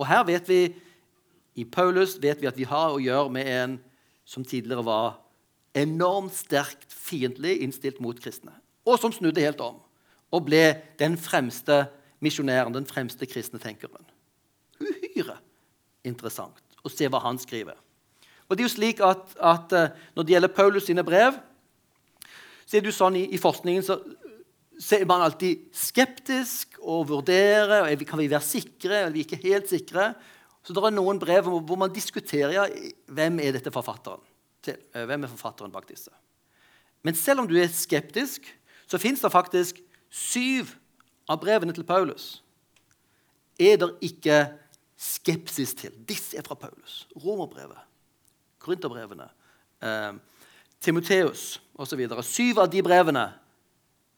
[0.00, 0.60] Og her vet vi,
[1.60, 3.74] I Paulus vet vi at vi har å gjøre med en
[4.24, 5.18] som tidligere var
[5.76, 8.54] enormt sterkt fiendtlig innstilt mot kristne,
[8.88, 9.76] og som snudde helt om
[10.34, 10.62] og ble
[11.00, 11.84] den fremste
[12.24, 14.06] misjonæren, den fremste kristne tenkeren.
[14.80, 15.38] Uhyre
[16.06, 17.76] interessant å se hva han skriver.
[18.46, 21.34] Og det er jo slik at, at eh, Når det gjelder Paulus sine brev,
[22.66, 23.98] så er det jo sånn i, i forskningen så,
[24.94, 27.88] er man alltid skeptisk og vurderer.
[27.88, 30.12] og Kan vi være sikre eller vi ikke helt sikre?
[30.62, 32.66] Så det er noen brev hvor man diskuterer ja,
[33.06, 34.22] hvem er dette forfatteren
[34.66, 34.78] til.
[34.94, 36.12] Eh, hvem er forfatteren bak disse.
[37.06, 38.46] Men selv om du er skeptisk,
[38.86, 40.74] så fins det faktisk syv
[41.28, 42.42] av brevene til Paulus
[43.58, 44.40] er det ikke
[44.96, 45.94] skepsis til.
[46.08, 47.06] Disse er fra Paulus.
[47.16, 47.78] Romerbrevet,
[48.58, 49.28] Korinterbrevene,
[49.82, 50.12] eh,
[50.80, 52.22] Timoteus osv.
[52.22, 53.26] Syv av de brevene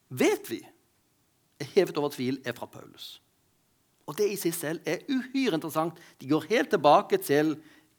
[0.09, 0.61] vet vi
[1.59, 3.21] er hevet over tvil er fra Paulus.
[4.09, 5.99] Og det i seg selv er uhyre interessant.
[6.21, 7.57] De går helt tilbake til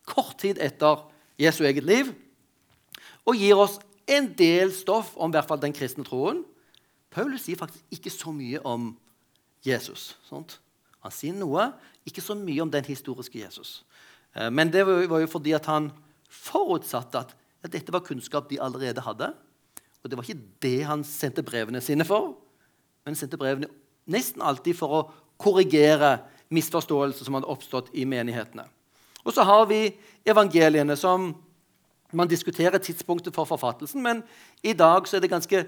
[0.09, 1.05] kort tid etter
[1.39, 2.09] Jesu eget liv
[3.27, 3.77] og gir oss
[4.09, 6.41] en del stoff om hvert fall den kristne troen
[7.13, 8.91] Paulus sier faktisk ikke så mye om
[9.65, 10.13] Jesus.
[10.27, 10.59] Sant?
[11.03, 11.71] Han sier noe,
[12.07, 13.83] ikke så mye om den historiske Jesus.
[14.35, 15.91] Eh, men det var jo fordi at han
[16.29, 17.35] forutsatte at,
[17.69, 19.33] dette var kunnskap de allerede hadde.
[20.03, 22.37] Og det var ikke det han sendte brevene sine for.
[23.03, 23.71] Men han sendte brevene
[24.09, 25.01] nesten alltid for å
[25.39, 26.19] korrigere
[26.53, 28.65] misforståelser som hadde oppstått i menighetene.
[29.25, 29.89] Og så har vi
[30.27, 31.33] evangeliene, som
[32.15, 34.01] man diskuterer tidspunktet for forfattelsen.
[34.01, 34.23] Men
[34.63, 35.65] i dag er det ganske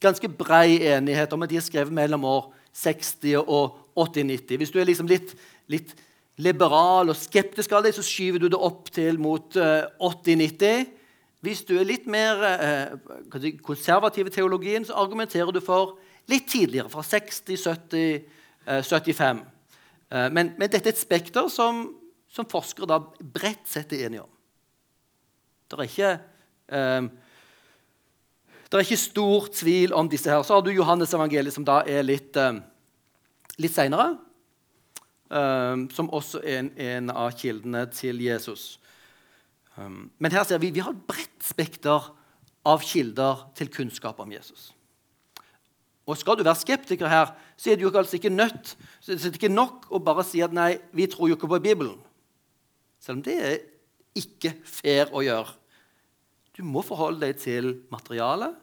[0.00, 4.56] ganske brei enighet om at de er skrevet mellom år 60 og 80-90.
[4.56, 5.34] Hvis du er liksom litt,
[5.68, 5.96] litt,
[6.40, 10.86] liberal og skeptisk av det, så skyver du det opp til mot uh, eh, 80-90.
[11.44, 15.98] Hvis du er litt mer uh, konservativ i teologien, så argumenterer du for
[16.32, 18.24] litt tidligere, fra 60, 70,
[18.70, 19.42] uh, 75.
[20.10, 21.84] Men, men, dette er et spekter som,
[22.26, 24.32] som forskere da bredt sett er enige om.
[25.70, 26.14] Det er ikke
[26.72, 27.10] uh,
[28.70, 30.42] det er ikke stor tvil om disse her.
[30.46, 32.60] Så har du Johannes evangeliet, som da er litt, uh,
[33.58, 34.12] litt seinere.
[35.30, 38.80] Um, som også er en, en, av kildene til Jesus.
[39.76, 42.08] Um, men her ser vi vi har et bredt spekter
[42.66, 44.72] av kilder til kunnskap om Jesus.
[46.10, 49.22] Og Skal du være skeptiker her, så er det jo altså ikke nødt så det
[49.28, 52.00] er ikke nok å bare si at nei, vi tror jo ikke på Bibelen.
[52.98, 53.58] Selv om det er
[54.18, 55.54] ikke fair å gjøre.
[56.56, 58.56] Du må forholde deg til materialet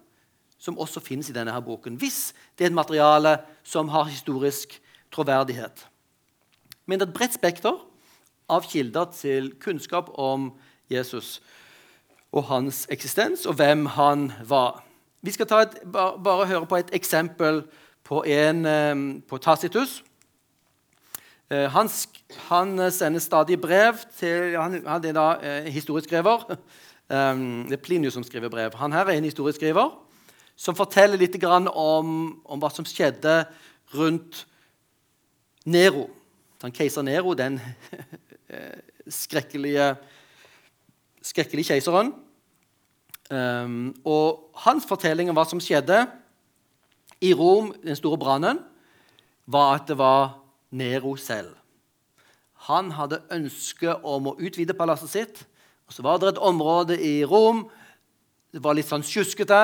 [0.57, 4.73] som også finnes i denne her boken, hvis det er et materiale som har historisk
[5.13, 5.85] troverdighet.
[6.85, 7.77] Men det er et bredt spekter
[8.49, 10.51] av kilder til kunnskap om
[10.89, 11.37] Jesus
[12.31, 14.83] og hans eksistens, og hvem han var.
[15.21, 17.63] Vi skal et, bare, høre på et eksempel
[18.03, 20.01] på, en, på Tacitus.
[21.51, 21.89] Eh, han,
[22.49, 26.63] han, sender stadig brev til Han, han er da eh, historieskriver Um,
[27.07, 28.75] det er Plinius som skriver brev.
[28.75, 29.93] Han her er en historieskriver
[30.57, 32.09] som forteller litt om,
[32.43, 33.45] om, hva som skjedde
[33.93, 34.45] rundt
[35.65, 36.07] Nero.
[36.63, 37.59] Han keiser Nero, den
[39.21, 39.91] skrekkelige,
[41.21, 42.11] skrekkelige keiseren.
[43.29, 46.05] Um, og hans fortelling om hva som skjedde
[47.21, 48.61] i Rom, den store brannen,
[49.45, 50.39] var at det var
[50.71, 51.53] Nero selv.
[52.67, 55.43] Han hadde ønske om å utvide palasset sitt.
[55.87, 57.65] Og så var det et område i Rom
[58.57, 59.59] det var litt sånn sjuskete,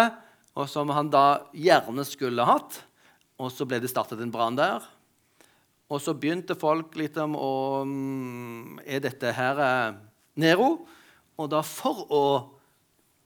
[0.53, 2.81] og som han da gjerne skulle hatt.
[3.41, 4.83] Og så ble det startet en brann der.
[5.89, 7.53] Og så begynte folk litt om å
[7.85, 9.95] mm, Er dette her eh,
[10.41, 10.85] Nero?
[11.37, 12.25] Og da for å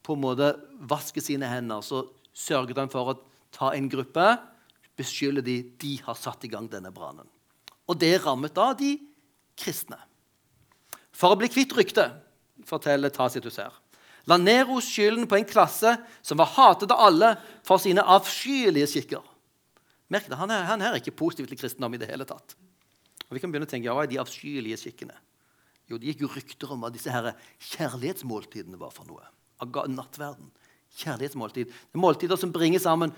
[0.07, 0.53] på en måte
[0.87, 3.17] vaske sine hender, så sørget han for å
[3.51, 4.23] ta en gruppe,
[4.95, 7.27] beskylde de, de har satt i gang denne brannen.
[7.91, 8.93] Og det rammet da de
[9.59, 9.99] kristne.
[11.11, 12.15] For å bli kvitt ryktet,
[12.65, 13.73] forteller Tacitus her,
[14.27, 15.93] la Nero skylden på en klasse
[16.25, 17.33] som var hatet av alle
[17.67, 19.23] for sine avskyelige skikker.
[20.11, 22.55] Merk det, han er, han er ikke positiv til kristendom i det hele tatt.
[23.27, 25.15] Og vi kan begynne å tenke, ja, Hva er de avskyelige skikkene?
[25.87, 27.33] Jo, Det gikk jo rykter om hva disse her
[27.71, 29.23] kjærlighetsmåltidene var for noe.
[29.63, 30.51] Nattverden.
[30.97, 31.67] Kjærlighetsmåltid.
[31.67, 33.13] Det er måltider som bringer sammen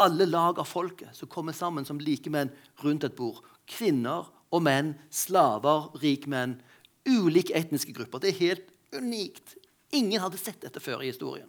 [0.00, 3.42] alle lag av folket, som kommer sammen som likemenn rundt et bord.
[3.68, 6.58] Kvinner og menn, slaver, rikmenn,
[7.06, 8.22] ulike etniske grupper.
[8.22, 9.56] Det er helt unikt.
[9.94, 11.48] Ingen hadde sett dette før i historien.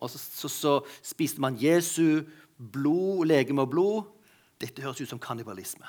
[0.00, 0.72] Og så, så, så
[1.04, 2.24] spiste man Jesu
[2.58, 4.08] blod, legeme og blod.
[4.60, 5.86] Dette høres ut som kannibalisme.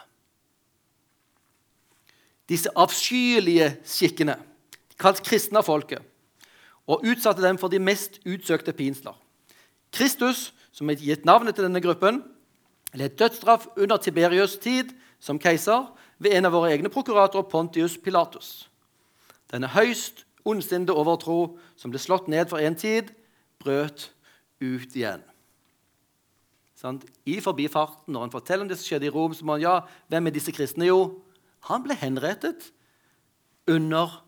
[2.50, 4.38] Disse avskyelige skikkene
[5.02, 6.04] kalt kristne av folket
[6.86, 9.16] og utsatte dem for de mest utsøkte pinsler.
[9.96, 12.22] Kristus, som har gitt navnet til denne gruppen,
[12.94, 15.88] led dødsstraff under Tiberius' tid som keiser
[16.20, 18.70] ved en av våre egne prokuratorer, Pontius Pilatus.
[19.52, 23.12] Denne høyst ondsinnede overtro som ble slått ned for en tid,
[23.62, 24.10] brøt
[24.62, 25.24] ut igjen.
[26.76, 29.64] Sånn, I forbifarten, når han forteller om det som skjedde i Rom, så må han
[29.64, 29.76] ja,
[30.12, 30.88] hvem er disse kristne?
[30.90, 31.24] Jo,
[31.70, 32.70] han ble henrettet
[33.72, 34.20] under,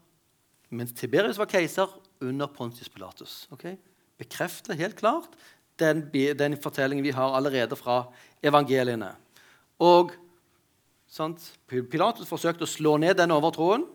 [0.73, 1.91] mens Tiberius var keiser,
[2.23, 3.43] under Pontius Pilatus.
[3.53, 3.75] Okay?
[4.17, 5.35] Bekrefter helt klart
[5.77, 8.07] den, den, fortellingen vi har allerede fra
[8.41, 9.11] evangeliene.
[9.77, 10.15] Og
[11.17, 13.85] sant, Pilatus forsøkte å slå ned den overtroen,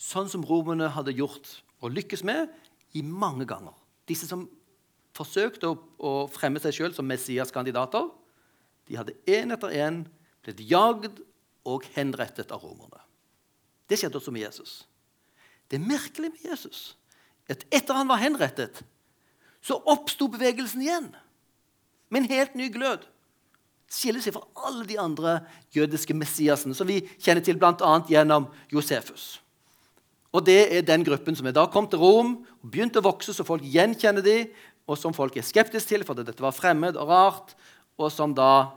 [0.00, 2.50] sånn som romerne hadde gjort og lykkes med
[2.96, 3.74] i mange ganger.
[4.08, 4.46] Disse som
[5.16, 8.08] forsøkte å, å fremme seg sjøl som Messias-kandidater,
[8.88, 10.02] de hadde én etter én
[10.44, 11.20] blitt jagd
[11.68, 13.02] og henrettet av romerne.
[13.90, 14.80] Det skjedde også med Jesus.
[15.68, 16.94] Det er merkelig med Jesus
[17.50, 18.82] at etter han var henrettet,
[19.58, 21.08] så oppsto bevegelsen igjen
[22.08, 23.02] med en helt ny glød.
[23.90, 25.40] Skiller seg fra alle de andre
[25.74, 27.94] jødiske messiasene som vi kjenner til bl.a.
[28.06, 29.40] gjennom Josefus.
[30.30, 33.46] Og Det er den gruppen som da kom til Rom og begynte å vokse, så
[33.46, 34.44] folk gjenkjenner de,
[34.86, 37.54] og som folk er skeptiske til fordi dette var fremmed og rart,
[37.98, 38.70] og som da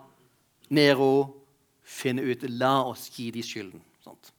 [0.74, 1.44] Nero
[1.84, 3.82] finner ut La oss gi de skylden.
[4.04, 4.32] Sånt.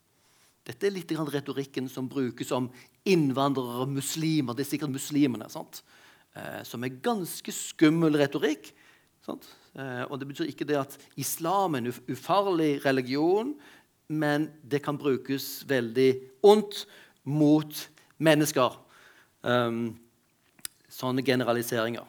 [0.66, 2.70] Dette er litt retorikken som brukes om
[3.04, 4.56] innvandrere og muslimer.
[4.56, 5.46] Det er sikkert muslimene.
[5.46, 8.72] Eh, som er ganske skummel retorikk.
[9.28, 13.54] Eh, og Det betyr ikke det at islam er en ufarlig religion,
[14.08, 16.14] men det kan brukes veldig
[16.46, 16.84] ondt
[17.24, 17.88] mot
[18.22, 18.76] mennesker.
[19.42, 19.96] Um,
[20.88, 22.06] sånne generaliseringer.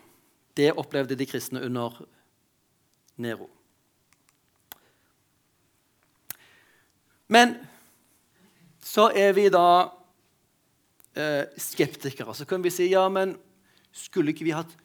[0.55, 1.97] Det opplevde de kristne under
[3.17, 3.49] Nero.
[7.27, 7.55] Men
[8.85, 9.89] så er vi da
[11.17, 12.35] eh, skeptikere.
[12.37, 13.33] Så kan vi si ja, men
[13.95, 14.75] skulle ikke vi hatt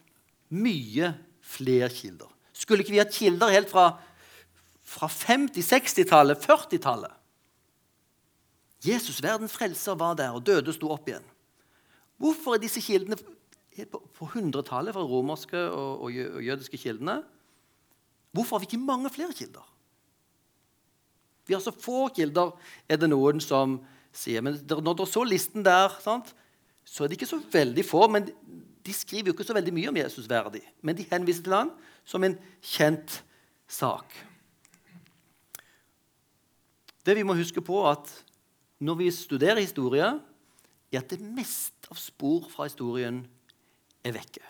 [0.49, 1.13] mye
[1.45, 2.30] flere kilder?
[2.61, 3.87] Skulle ikke vi hatt kilder helt fra,
[4.85, 7.17] fra 50-, 60-tallet, 40-tallet?
[8.85, 11.25] Jesus, verdens frelser, var der og døde sto opp igjen.
[12.21, 17.21] Hvorfor er disse kildene på, på 100-tallet fra romerske og, og, og jødiske kildene?
[18.31, 19.65] Hvorfor har vi ikke mange flere kilder?
[21.49, 22.53] Vi har så få kilder,
[22.89, 23.79] er det noen som
[24.13, 24.43] sier.
[24.45, 26.29] Men når du så listen der, sant,
[26.85, 28.07] så er det ikke så veldig få.
[28.07, 28.29] men
[28.81, 31.71] De skriver jo ikke så veldig mye om Jesus verdig, men de henviser til han
[32.07, 33.21] som en kjent
[33.69, 34.13] sak.
[37.05, 38.11] Det vi må huske på at
[38.81, 40.07] Når vi studerer historie,
[40.91, 43.19] er at det meste av spor fra historien
[44.01, 44.41] er vekke.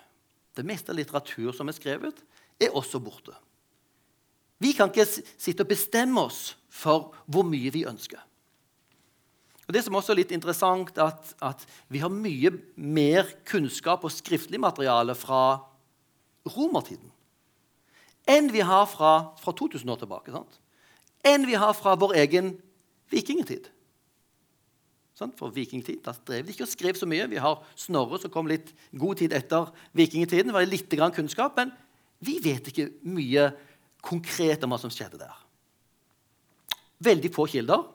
[0.56, 2.22] Det meste av litteratur som er skrevet,
[2.56, 3.36] er også borte.
[4.64, 8.24] Vi kan ikke sitte og bestemme oss for hvor mye vi ønsker.
[9.72, 14.12] Og Det som også er litt interessant, at, at vi har mye mer kunnskap og
[14.12, 15.62] skriftlig materiale fra
[16.52, 17.08] romertiden
[18.30, 20.34] enn vi har fra, fra 2000 år tilbake.
[20.34, 20.58] Sant?
[21.26, 22.52] Enn vi har fra vår egen
[23.14, 23.70] vikingtid.
[25.40, 27.30] For vikingtid da drev de ikke og skrev så mye.
[27.32, 30.52] Vi har Snorre, som kom litt god tid etter vikingtiden.
[30.52, 31.72] Det var litt kunnskap, men
[32.20, 33.48] vi vet ikke mye
[34.04, 35.42] konkret om hva som skjedde der.
[37.02, 37.88] Veldig få kilder.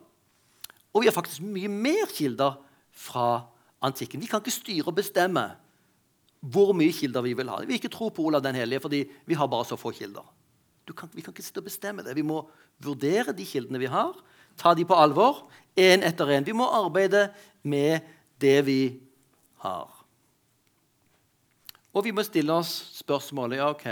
[0.97, 2.57] Og vi har faktisk mye mer kilder
[2.97, 3.45] fra
[3.85, 4.23] antikken.
[4.23, 5.45] Vi kan ikke styre og bestemme
[6.47, 7.61] hvor mye kilder vi vil ha.
[7.61, 10.25] Vi vil ikke tro på Olav den hellige fordi vi har bare så få kilder.
[10.97, 12.15] Kan, vi kan ikke sitte og bestemme det.
[12.17, 12.45] Vi må
[12.83, 14.15] vurdere de kildene vi har,
[14.57, 16.47] ta de på alvor, én etter én.
[16.47, 17.27] Vi må arbeide
[17.67, 18.07] med
[18.41, 18.81] det vi
[19.65, 19.91] har.
[21.97, 22.71] Og vi må stille oss
[23.01, 23.89] spørsmålet ja, ok,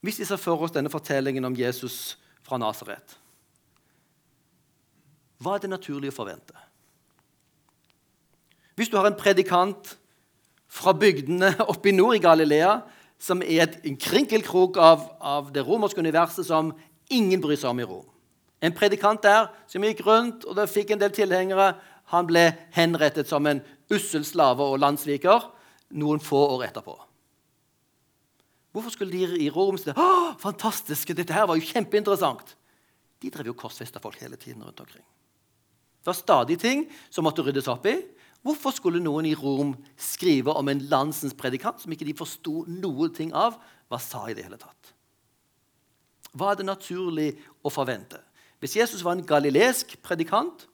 [0.00, 3.18] Hvis vi ser for oss denne fortellingen om Jesus fra Nasaret,
[5.40, 6.56] hva er det naturlig å forvente?
[8.76, 9.94] Hvis du har en predikant
[10.70, 12.78] fra bygdene oppe i nord i Galilea,
[13.20, 16.72] som er et, en krinkelkrok av, av, det romerske universet som
[17.12, 18.06] ingen bryr seg om i Rom.
[18.64, 21.74] En predikant der som gikk rundt og fikk en del tilhengere.
[22.12, 23.60] Han ble henrettet som en
[23.92, 25.46] ussel slave og landssviker
[26.00, 26.96] noen få år etterpå.
[28.72, 29.92] Hvorfor skulle de i Rom si
[30.40, 32.54] fantastisk, dette her var jo kjempeinteressant?
[33.20, 35.04] De drev jo korsfesta folk hele tiden rundt omkring.
[36.00, 37.98] Det var stadig ting som måtte ryddes opp i.
[38.40, 43.10] Hvorfor skulle noen i Rom skrive om en landsens predikant som ikke de forsto noe
[43.12, 43.58] ting av
[43.90, 44.94] hva sa i det hele tatt?
[46.32, 47.30] Hva er det naturlig
[47.66, 48.20] å forvente?
[48.60, 50.64] Hvis Jesus var en galilesk predikant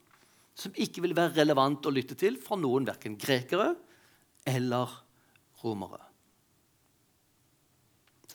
[0.57, 3.73] som ikke ville være relevant å lytte til for noen, verken grekere
[4.47, 4.93] eller
[5.63, 6.06] romere.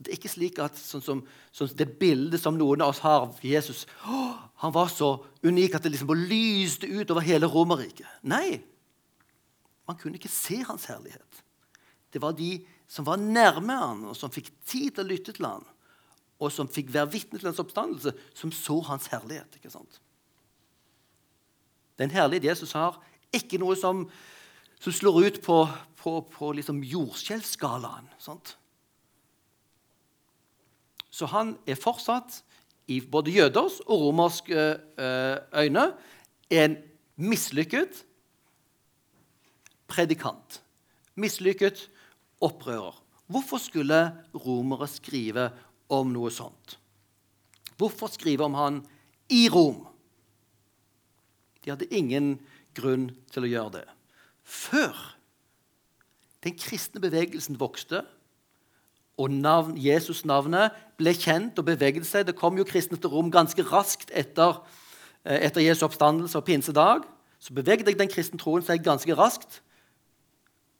[0.01, 1.21] Det er ikke slik at sånn som,
[1.53, 4.33] sånn Det bildet som noen av oss har av Jesus å,
[4.63, 5.13] Han var så
[5.45, 8.09] unik at det liksom lyste ut over hele Romerriket.
[8.29, 8.61] Nei,
[9.89, 11.41] man kunne ikke se hans herlighet.
[12.13, 12.59] Det var de
[12.91, 15.65] som var nærme han, og som fikk tid til å lytte til han,
[16.41, 19.57] og som fikk være vitne til hans oppstandelse, som så hans herlighet.
[19.57, 20.01] ikke sant?
[22.01, 22.97] Den herlige Jesus har,
[23.31, 24.03] ikke noe som,
[24.81, 25.57] som slår ut på,
[26.01, 28.09] på, på liksom jordskjelvskalaen.
[31.11, 32.41] Så han er fortsatt,
[32.89, 34.63] i både jøders og romerske
[34.99, 35.83] eh, øyne,
[36.51, 36.75] en
[37.15, 38.01] mislykket
[39.87, 40.57] predikant.
[41.15, 41.85] Mislykket
[42.41, 42.97] opprører.
[43.31, 43.99] Hvorfor skulle
[44.35, 45.51] romere skrive
[45.91, 46.75] om noe sånt?
[47.79, 48.81] Hvorfor skrive om han
[49.31, 49.85] i Rom?
[51.63, 52.33] De hadde ingen
[52.75, 53.87] grunn til å gjøre det.
[54.43, 54.97] Før
[56.43, 58.01] den kristne bevegelsen vokste,
[59.19, 63.63] og navn, Jesus-navnet ble kjent og beveget seg Det kom jo kristne til Rom ganske
[63.67, 64.61] raskt etter,
[65.25, 67.03] eh, etter Jesu oppstandelse og pinsedag.
[67.39, 69.61] Så beveget den kristne troen seg ganske raskt.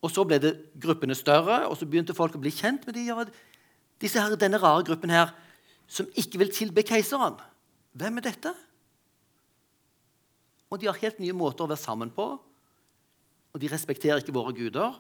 [0.02, 3.06] Og så ble det gruppene større, og så begynte folk å bli kjent med de,
[3.06, 5.34] ja, her, denne rare gruppen her
[5.92, 7.38] som ikke vil tilbe keiseren.
[7.94, 8.54] Hvem er dette?
[10.72, 12.26] Og de har helt nye måter å være sammen på.
[13.52, 14.96] Og de respekterer ikke våre guder.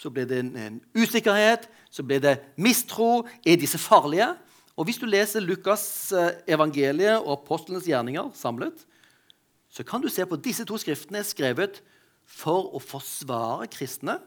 [0.00, 3.24] Så ble det en, usikkerhet, så ble det mistro.
[3.46, 4.32] Er disse farlige?
[4.76, 8.86] Og Hvis du leser Lukas' eh, evangeliet og apostlenes gjerninger samlet,
[9.70, 11.80] så kan du se på disse to skriftene er skrevet
[12.26, 14.18] for å forsvare kristne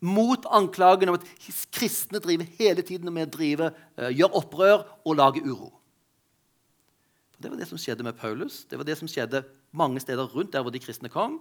[0.00, 1.26] mot anklagen om at
[1.74, 5.72] kristne driver hele tiden med å drive, uh, gjør opprør og lage uro.
[7.38, 8.64] Det var det som skjedde med Paulus.
[8.66, 11.38] Det var det som skjedde mange steder rundt der hvor de kristne kom.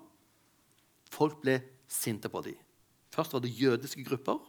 [1.09, 1.59] Folk ble
[1.89, 2.57] sinte på dem.
[3.13, 4.39] Først var det jødiske grupper.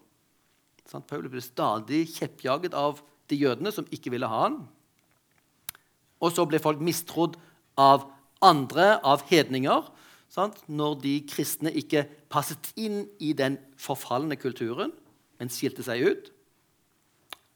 [0.88, 1.06] Sant?
[1.08, 4.62] Paulus ble stadig kjeppjaget av de jødene som ikke ville ha han.
[6.18, 7.36] Og så ble folk mistrodd
[7.78, 8.08] av
[8.44, 9.86] andre, av hedninger,
[10.32, 10.58] sant?
[10.66, 14.92] når de kristne ikke passet inn i den forfalne kulturen,
[15.38, 16.30] men skilte seg ut.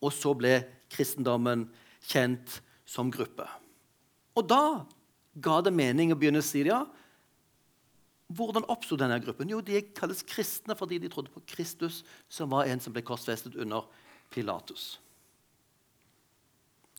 [0.03, 0.61] Og så ble
[0.93, 1.67] kristendommen
[2.11, 3.47] kjent som gruppe.
[4.37, 4.85] Og da
[5.43, 6.83] ga det mening å begynne å si ja,
[8.37, 9.51] hvordan oppsto denne gruppen?
[9.51, 13.57] Jo, De kalles kristne fordi de trodde på Kristus, som var en som ble korsfestet
[13.57, 13.89] under
[14.31, 15.01] Pilatus.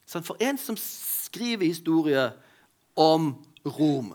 [0.05, 2.31] Så For en som skriver historie
[2.95, 3.33] om
[3.65, 4.13] Rom,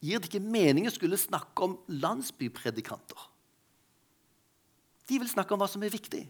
[0.00, 3.28] gir det ikke mening å skulle snakke om landsbypredikanter.
[5.08, 6.24] De vil snakke om hva som er viktig.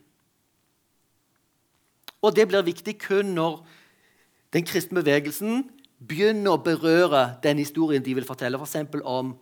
[2.20, 3.62] Og det blir viktig kun når
[4.52, 5.64] den kristne bevegelsen
[6.00, 8.92] begynner å berøre den historien de vil fortelle, f.eks.
[9.04, 9.34] om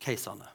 [0.00, 0.48] keiserne.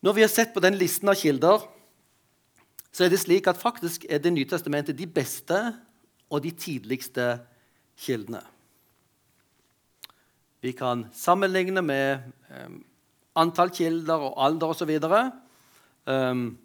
[0.00, 1.66] Når vi har sett på den listen av kilder,
[2.90, 5.58] så er det slik at faktisk er Det nye testamentet de beste
[6.30, 7.40] og de tidligste
[8.00, 8.40] kildene.
[10.60, 12.18] Vi kan sammenligne med
[12.50, 12.84] um,
[13.36, 14.90] antall kilder og alder osv.
[16.06, 16.58] Um,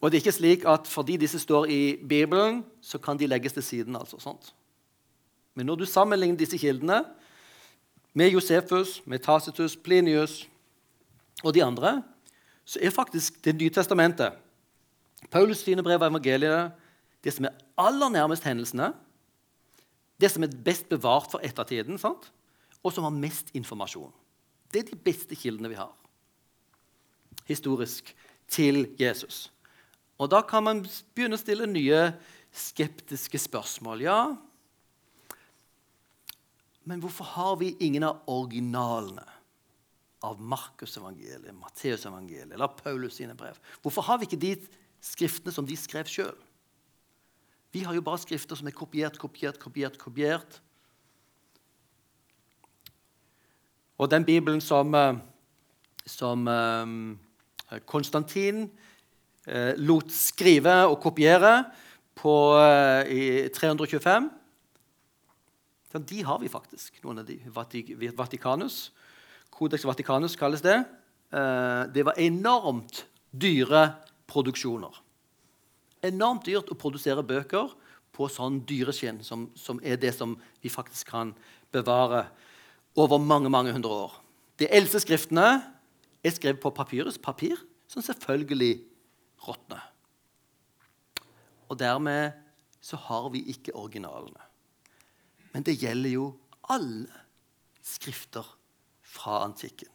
[0.00, 3.52] og det er ikke slik at fordi disse står i Bibelen, så kan de legges
[3.52, 3.96] til siden.
[3.96, 4.55] altså sånt.
[5.56, 7.00] Men når du sammenligner disse kildene
[8.16, 10.44] med Josefus, med Tacitus, Plinius
[11.42, 12.02] og de andre,
[12.66, 14.32] så er faktisk Det nye testamentet,
[15.30, 16.72] Paulus sine brev og evangeliet,
[17.24, 18.92] det som er aller nærmest hendelsene,
[20.20, 21.98] det som er best bevart for ettertiden.
[21.98, 22.30] Sant?
[22.86, 24.12] og som har mest informasjon.
[24.70, 25.92] Det er de beste kildene vi har
[27.46, 28.08] historisk
[28.50, 29.52] til Jesus.
[30.18, 30.80] Og da kan man
[31.14, 32.08] begynne å stille nye
[32.56, 34.02] skeptiske spørsmål.
[34.02, 34.18] Ja,
[36.86, 39.24] men hvorfor har vi ingen av originalene
[40.26, 43.58] av Markusevangeliet, Matteusevangeliet eller Paulus sine brev?
[43.82, 44.52] Hvorfor har vi ikke de
[45.02, 46.36] skriftene som de skrev sjøl?
[47.74, 50.60] Vi har jo bare skrifter som er kopiert, kopiert, kopiert, kopiert.
[53.98, 55.18] Og den Bibelen som, eh,
[56.06, 58.68] som eh, Konstantin
[59.42, 61.64] eh, lot skrive og kopiere
[62.14, 62.32] på,
[63.10, 64.30] i 325
[66.04, 67.38] De har vi faktisk, noen av de.
[68.16, 68.90] Vatikanus.
[69.54, 70.76] Kodeks Vatikanus kalles det.
[71.94, 73.88] Det var enormt dyre
[74.30, 75.02] produksjoner.
[76.06, 77.72] Enormt dyrt å produsere bøker
[78.16, 81.34] på sånn dyreskinn, som, som er det som vi faktisk kan
[81.74, 82.26] bevare
[82.96, 84.14] over mange mange hundre år.
[84.56, 85.58] De eldste skriftene
[86.24, 88.78] er skrevet på papyrus, papir, som selvfølgelig
[89.46, 89.82] råtner.
[91.68, 92.32] Og dermed
[92.80, 94.40] så har vi ikke originalene.
[95.56, 96.24] Men det gjelder jo
[96.68, 97.08] alle
[97.80, 98.44] skrifter
[99.00, 99.88] fra antikken.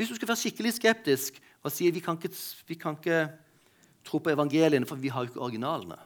[0.00, 2.30] Hvis du skal være skikkelig skeptisk og si vi kan ikke,
[2.70, 3.18] vi kan ikke
[4.06, 5.98] tro på evangeliene, for vi har jo ikke originalene,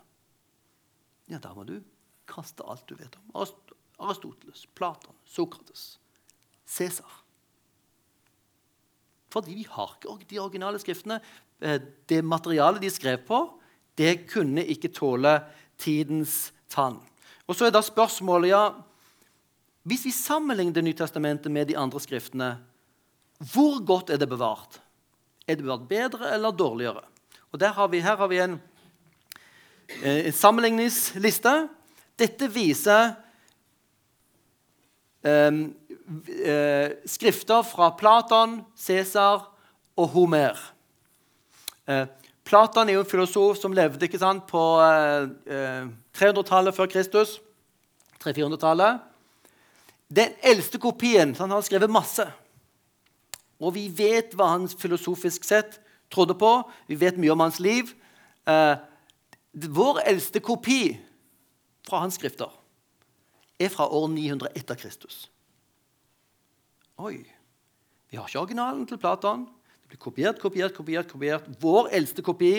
[1.30, 1.76] ja, da må du
[2.26, 3.28] kaste alt du vet om.
[4.02, 6.00] Aristoteles, Platon, Sokrates,
[6.66, 7.20] Cæsar.
[9.30, 11.20] Fordi vi har ikke de originale skriftene.
[11.62, 11.78] Eh,
[12.10, 13.44] det materialet de skrev på,
[13.94, 15.36] det kunne ikke tåle
[15.78, 16.98] tidens tann.
[17.50, 18.64] Og så er da spørsmålet ja,
[19.82, 22.58] Hvis vi sammenligner Det nye testamentet med de andre skriftene,
[23.52, 24.76] hvor godt er det bevart?
[25.48, 27.00] Er det bevart bedre eller dårligere?
[27.50, 28.60] Og har vi, Her har vi en,
[30.02, 31.68] eh, en sammenligningsliste.
[32.18, 33.14] Dette viser
[35.24, 35.74] um,
[37.06, 39.48] skrifter fra Platon, Cæsar
[39.96, 40.60] og Homer.
[41.88, 42.04] Uh,
[42.44, 44.60] Platon er jo en filosof som levde sant, på
[46.20, 47.38] 300-tallet eh, før Kristus.
[48.20, 49.00] 300-400-tallet.
[50.10, 52.26] Den eldste kopien Han har skrevet masse.
[53.60, 55.78] Og vi vet hva han filosofisk sett
[56.12, 56.50] trodde på.
[56.88, 57.92] Vi vet mye om hans liv.
[59.52, 60.98] vår eldste kopi
[61.86, 62.50] fra hans skrifter
[63.60, 65.28] er fra år 900 etter Kristus.
[67.00, 67.20] Oi.
[68.10, 69.44] Vi har ikke originalen til Platon.
[69.82, 71.08] Det blir kopiert, kopiert, kopiert.
[71.08, 71.48] kopiert.
[71.60, 72.54] Vår eldste kopi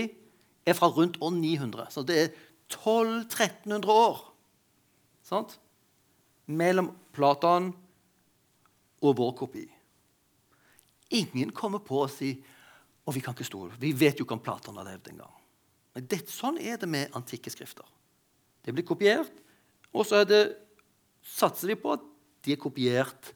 [0.66, 1.88] er fra rundt år 900.
[1.90, 2.30] Så det er
[2.78, 4.24] 1200-1300 år
[5.26, 5.60] sant?
[6.52, 7.70] mellom Platon
[9.02, 9.64] og vår kopi.
[11.16, 12.34] Ingen kommer på å si
[13.02, 13.76] og vi kan ikke stole.
[13.82, 15.34] Vi vet jo ikke om Platon har levd engang.
[15.96, 17.86] Men sånn er det med antikke skrifter.
[18.62, 19.34] Det blir kopiert,
[19.92, 20.42] og så er det
[21.26, 22.04] satser vi på at
[22.46, 23.34] de er kopiert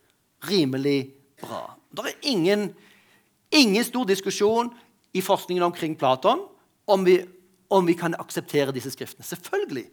[0.48, 1.12] rimelig
[1.42, 1.76] bra.
[1.92, 2.70] Det er ingen,
[3.52, 4.70] ingen stor diskusjon
[5.18, 6.46] i forskningen omkring Platon
[6.86, 7.18] om vi,
[7.70, 9.26] om vi kan akseptere disse skriftene.
[9.26, 9.86] Selvfølgelig.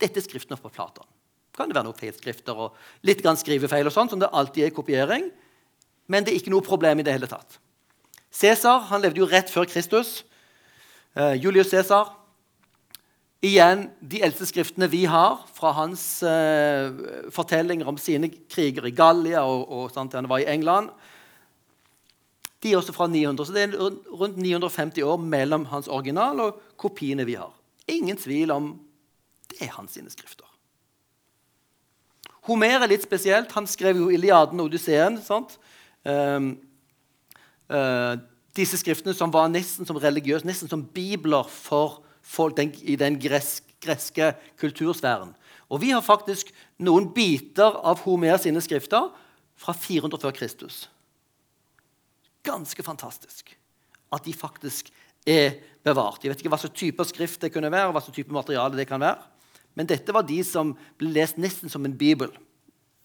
[0.00, 1.08] Dette er skriftene fra Platon.
[1.56, 4.74] Kan det være noen feilskrifter og litt skrivefeil, og sånt, som det alltid er i
[4.74, 5.26] kopiering,
[6.10, 7.58] men det er ikke noe problem i det hele tatt.
[8.30, 10.24] Cæsar levde jo rett før Kristus.
[11.16, 12.16] Uh, Julius Cæsar
[13.40, 16.92] Igjen, De eldste skriftene vi har fra hans uh,
[17.32, 20.90] fortellinger om sine kriger i Gallia og, og sant, han var i England,
[22.62, 23.46] de er også fra 900.
[23.46, 23.76] Så det er
[24.20, 27.52] rundt 950 år mellom hans original og kopiene vi har.
[27.88, 28.72] Ingen tvil om
[29.50, 30.46] det er hans sine skrifter.
[32.48, 33.52] Homer er litt spesielt.
[33.56, 35.18] Han skrev jo Iliaden og Odysseen.
[36.04, 36.52] Um,
[37.72, 38.14] uh,
[38.56, 43.18] disse skriftene som var nesten som religiøse, nesten som bibler for folk den, i den
[43.20, 45.34] gresk, greske kultursfæren.
[45.70, 46.50] Og vi har faktisk
[46.82, 49.10] noen biter av Homer sine skrifter
[49.60, 50.88] fra 400 før Kristus.
[52.46, 53.56] Ganske fantastisk
[54.10, 54.90] at de faktisk
[55.26, 56.22] er bevart.
[56.22, 58.78] Jeg vet ikke hva slags type skrift det kunne være, og hva slags type materiale
[58.78, 59.22] det kan være.
[59.78, 62.32] Men dette var de som ble lest nesten som en bibel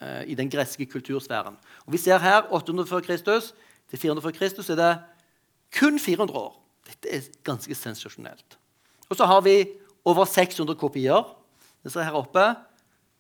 [0.01, 1.57] eh, i den greske kultursfæren.
[1.85, 3.53] Og Vi ser her 800 før Kristus
[3.89, 4.93] til 400 før Kristus er det
[5.77, 6.55] kun 400 år.
[6.85, 8.57] Dette er ganske sensasjonelt.
[9.09, 9.65] Og så har vi
[10.05, 11.23] over 600 kopier.
[11.85, 12.55] Så her oppe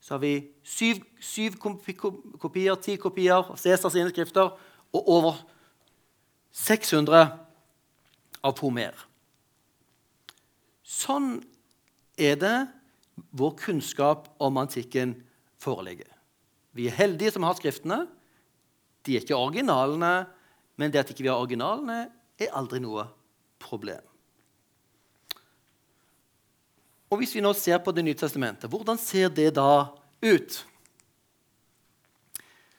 [0.01, 4.53] så har vi syv, syv kopier, ti kopier av Cæsars skrifter
[4.93, 5.37] og over
[6.55, 7.25] 600
[8.45, 8.95] av Homer.
[10.85, 11.41] Sånn
[12.15, 12.55] er det
[13.35, 15.17] vår kunnskap om antikken
[15.61, 16.07] foreligger.
[16.75, 18.05] Vi er heldige som har skriftene.
[19.05, 20.27] De er ikke originalene,
[20.79, 23.05] men det at ikke vi har originalene, er aldri noe
[23.63, 24.03] problem.
[27.11, 29.87] Og hvis vi nå ser på Det nye testamentet, hvordan ser det da
[30.25, 30.57] ut?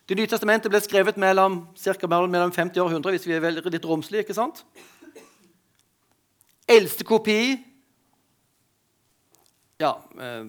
[0.07, 3.89] Det nye testamentet ble skrevet mellom, cirka mellom 50 og 100, hvis vi er litt
[3.89, 4.23] romslige.
[4.23, 4.63] ikke sant?
[6.69, 7.57] Eldste kopi
[9.81, 10.47] ja, eh,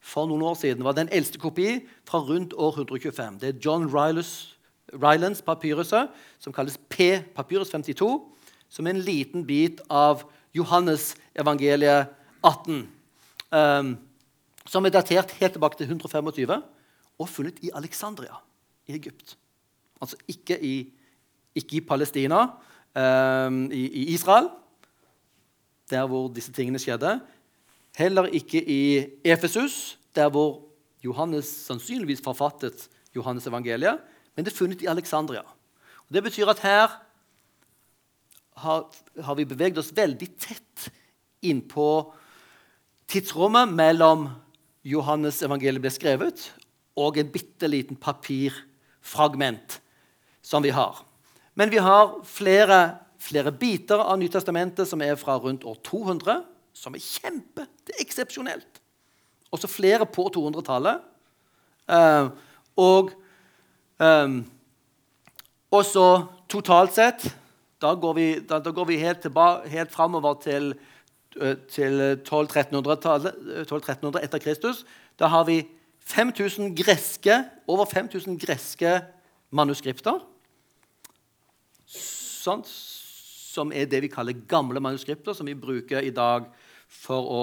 [0.00, 3.40] For noen år siden var det en eldste kopi fra rundt år 125.
[3.40, 4.56] Det er John Rylands,
[4.94, 6.08] Rylands papyruset,
[6.38, 8.22] som kalles P-papyrus 52,
[8.68, 10.22] som er en liten bit av
[10.54, 12.88] Johannes evangeliet 18.
[13.52, 13.98] Um,
[14.66, 16.62] som er datert helt tilbake til 125
[17.18, 18.47] og funnet i Alexandria
[18.88, 19.36] i Egypt.
[20.00, 20.74] Altså ikke i,
[21.54, 22.44] ikke i Palestina,
[22.96, 24.48] um, i, i, Israel,
[25.90, 27.18] der hvor disse tingene skjedde.
[27.96, 30.64] Heller ikke i Efesus, der hvor
[31.04, 34.00] Johannes sannsynligvis forfattet Johannes evangeliet.
[34.36, 35.42] Men det er funnet i Alexandria.
[36.08, 36.88] Og det betyr at her
[38.58, 38.86] har,
[39.22, 40.88] har vi beveget oss veldig tett
[41.42, 42.12] innpå
[43.08, 44.28] tidsrommet mellom
[44.86, 46.42] Johannes evangeliet ble skrevet,
[46.98, 47.98] og en bitte liten
[49.08, 49.80] papirfragment
[50.42, 50.96] som vi har.
[51.54, 56.94] Men vi har flere, flere biter av Nytestamentet som er fra rundt år 200, som
[56.94, 57.66] er kjempe.
[57.84, 58.80] Det er eksepsjonelt.
[59.50, 61.00] Også flere på 200-tallet.
[61.88, 62.28] Uh,
[62.76, 63.12] og
[63.98, 64.44] um,
[65.72, 67.30] også totalt sett
[67.80, 69.24] da går vi, da, da går vi helt,
[69.70, 70.74] helt framover til
[71.36, 74.84] Eh, til 1200-1300 etter Kristus.
[75.20, 75.68] Da har vi
[76.08, 77.34] 5000 greske,
[77.68, 78.94] over 5000 greske
[79.50, 80.22] manuskripter.
[81.88, 86.48] Sånt, som er det vi kaller gamle manuskripter, som vi bruker i dag
[86.88, 87.42] for å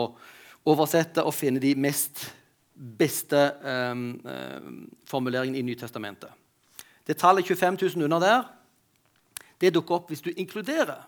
[0.65, 2.25] oversette og finne de mest
[2.75, 6.31] beste um, um, formuleringene i Nytestamentet.
[7.05, 8.47] Det tallet 25 000 under der
[9.61, 11.05] det dukker opp hvis du inkluderer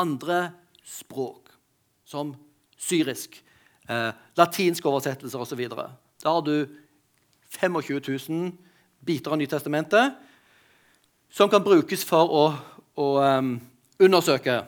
[0.00, 0.50] andre
[0.84, 1.48] språk
[2.04, 2.34] som
[2.80, 3.38] syrisk,
[3.88, 5.62] eh, latinske oversettelser osv.
[6.20, 6.68] Da har du
[7.56, 8.52] 25 000
[9.00, 10.18] biter av Nytestamentet
[11.30, 12.44] som kan brukes for å,
[12.98, 13.54] å um,
[14.02, 14.60] undersøke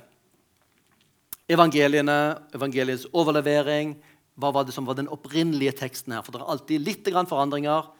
[1.53, 2.19] evangeliene,
[2.55, 3.97] evangeliets overlevering.
[4.39, 6.23] Hva var det som var den opprinnelige teksten her?
[6.25, 7.91] For det er alltid litt forandringer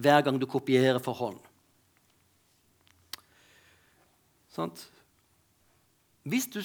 [0.00, 1.40] hver gang du kopierer for hånd.
[4.54, 4.86] Sant?
[6.24, 6.60] Hvis du,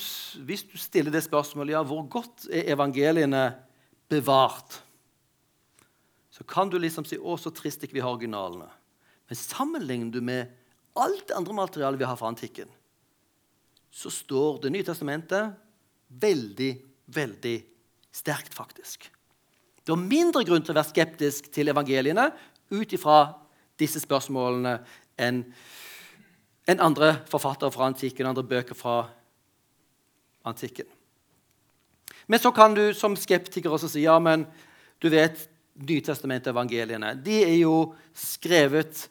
[0.46, 3.50] hvis du, stiller det spørsmålet ja, hvor godt er evangeliene
[4.10, 4.80] bevart,
[6.40, 8.70] så kan du liksom si å, så trist ikke vi har originalene.
[9.28, 10.54] Men sammenligner du med
[10.96, 12.70] alt det andre materialet vi har fra antikken,
[13.92, 15.58] så står Det nye testamentet
[16.08, 16.70] veldig,
[17.12, 17.58] veldig
[18.16, 19.10] sterkt, faktisk.
[19.84, 22.30] Det er mindre grunn til å være skeptisk til evangeliene
[22.72, 23.34] ut ifra
[23.80, 24.78] disse spørsmålene
[25.20, 25.44] enn
[26.70, 29.10] en andre forfattere fra antikken, andre bøker fra
[30.46, 30.86] antikken.
[32.30, 34.46] Men så kan du som skeptiker også si ja, men
[35.02, 35.48] du vet
[35.80, 39.06] Nytestamentet evangeliene de er jo skrevet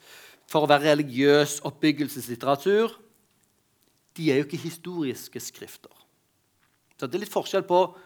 [0.49, 2.93] for å være religiøs oppbyggelseslitteratur.
[4.17, 5.93] De er jo ikke historiske skrifter.
[6.99, 7.97] Så Det er litt forskjell på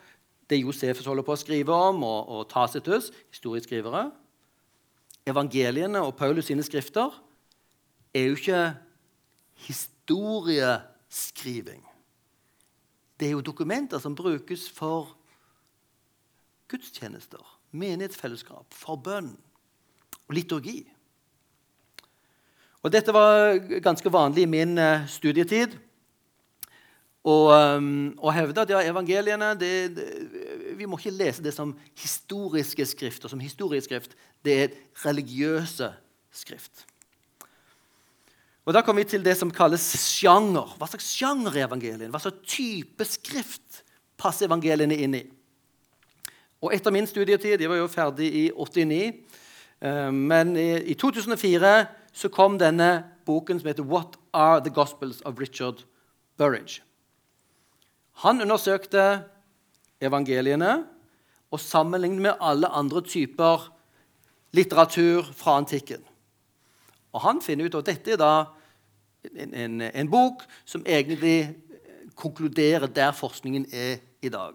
[0.51, 4.11] det Josefus holder på å skrive om, og, og Tacitus, historieskrivere.
[5.27, 7.15] Evangeliene og Paulus sine skrifter
[8.13, 8.75] er jo ikke
[9.69, 11.85] historieskriving.
[13.19, 15.17] Det er jo dokumenter som brukes for
[16.69, 19.33] gudstjenester, menighetsfellesskap, forbønn
[20.29, 20.83] og liturgi.
[22.83, 25.77] Og Dette var ganske vanlig i min uh, studietid.
[27.23, 30.07] Og, um, hevde at ja, evangeliene det, det,
[30.75, 33.31] Vi må ikke lese det som historiske skrifter.
[33.31, 34.16] Som historisk skrift.
[34.43, 35.93] Det er religiøse
[36.35, 36.87] skrift.
[38.66, 40.75] Og Da kommer vi til det som kalles sjanger.
[40.79, 42.11] Hva slags sjanger er evangelien?
[42.11, 43.83] Hva slags type skrift
[44.18, 45.23] passer evangeliene inn i?
[46.63, 49.13] Og Etter min studietid Jeg var jo ferdig i 89.
[49.83, 51.73] Eh, men i 2004
[52.13, 55.85] så kom denne boken som heter 'What Are the Gospels' of Richard
[56.39, 56.83] Burridge.
[58.13, 59.25] Han undersøkte
[60.01, 60.85] evangeliene
[61.51, 63.73] og sammenlignet med alle andre typer
[64.53, 66.05] litteratur fra antikken.
[67.13, 68.45] Og han finner ut at dette er da
[69.37, 71.55] en, en, en bok som egentlig
[72.15, 74.53] konkluderer der forskningen er i dag.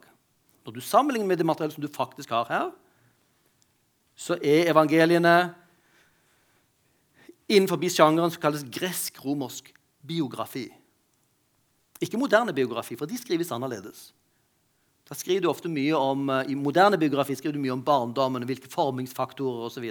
[0.68, 2.72] Når du sammenligner med det materiellet som du faktisk har her,
[4.18, 5.54] så er evangeliene
[7.48, 9.72] innenfor sjangeren som kalles gresk-romersk
[10.04, 10.68] biografi.
[12.04, 14.12] Ikke moderne biografi, for de skrives annerledes.
[15.08, 18.68] Da skriver du ofte mye om, I moderne biografi skriver du mye om barndommen, hvilke
[18.68, 19.88] formingsfaktorer osv.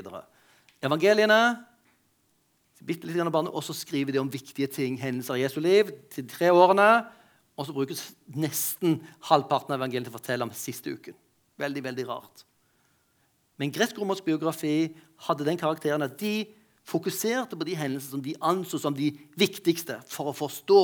[0.84, 1.40] Evangeliene
[2.84, 6.28] bitte litt barndom, og så skriver de om viktige ting, hendelser i Jesu liv, til
[6.28, 7.06] tre årene.
[7.56, 8.02] Og så brukes
[8.36, 8.98] nesten
[9.30, 11.16] halvparten av evangeliet til å fortelle om siste uken.
[11.56, 12.44] Veldig, veldig rart.
[13.56, 14.92] Men gresk-romersk biografi
[15.24, 16.44] hadde den karakteren at de
[16.86, 20.80] fokuserte på de hendelsene som de anså som de viktigste for å forstå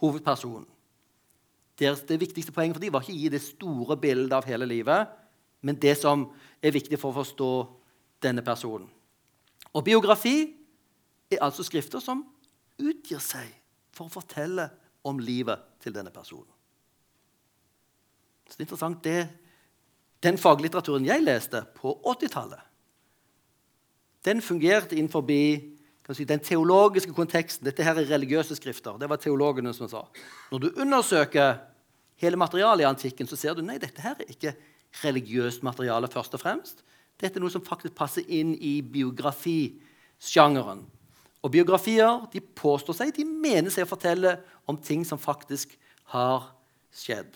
[0.00, 0.66] hovedpersonen.
[1.78, 4.66] Deres, det viktigste poenget for dem var ikke å gi det store bildet av hele
[4.66, 5.12] livet,
[5.62, 6.24] men det som
[6.62, 7.50] er viktig for å forstå
[8.24, 8.88] denne personen.
[9.76, 10.56] Og biografi
[11.30, 12.24] er altså skrifter som
[12.80, 13.52] utgir seg
[13.94, 14.66] for å fortelle
[15.06, 16.52] om livet til denne personen.
[18.48, 19.28] Så det er interessant det,
[20.18, 22.58] Den faglitteraturen jeg leste på 80-tallet,
[24.26, 25.22] den fungerte innenfor
[26.12, 27.64] si, den teologiske konteksten.
[27.68, 28.98] Dette her er religiøse skrifter.
[28.98, 30.02] Det var teologene som sa.
[30.50, 31.54] Når du undersøker
[32.18, 34.56] hele materialet i antikken, så ser du nei, dette her er ikke
[35.04, 36.82] religiøst materiale først og fremst.
[37.20, 40.82] Dette er noe som faktisk passer inn i biografisjangeren.
[41.48, 44.34] Og biografier de påstår seg, de mener seg å fortelle
[44.68, 45.72] om ting som faktisk
[46.12, 46.50] har
[46.92, 47.30] skjedd.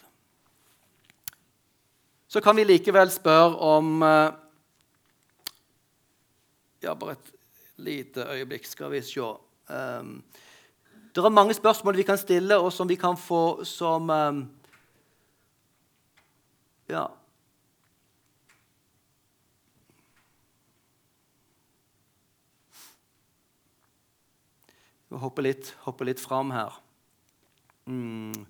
[2.29, 4.39] Så kan vi likevel spørre om eh,
[6.83, 7.33] Ja, bare et
[7.81, 9.23] lite øyeblikk, skal vi se.
[9.71, 10.17] Um,
[11.15, 14.45] det er mange spørsmål vi kan stille, og som vi kan få som um,
[16.91, 17.07] Ja.
[25.13, 26.73] Vi hopper litt, hopper litt fram her.
[27.85, 28.47] Mm.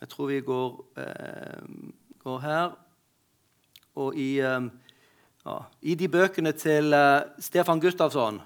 [0.00, 1.66] Jeg tror vi går, eh,
[2.24, 2.72] går her.
[3.96, 4.68] Og i, eh,
[5.44, 8.40] ja, i de bøkene til eh, Stefan Gustavsson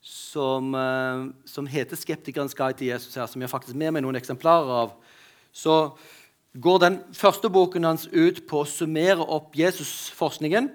[0.00, 4.16] som, eh, som, heter 'Skeptikerens guide til Jesus', her, som jeg faktisk med meg noen
[4.16, 4.92] eksemplarer av,
[5.52, 5.96] så
[6.60, 10.70] går den første boken hans ut på å summere opp Jesusforskningen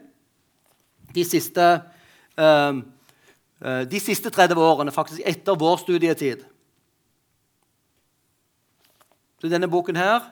[1.14, 1.82] de siste
[2.36, 2.74] Eh,
[3.64, 6.42] de siste 30 årene, faktisk etter vår studietid.
[9.40, 10.26] Så denne boken her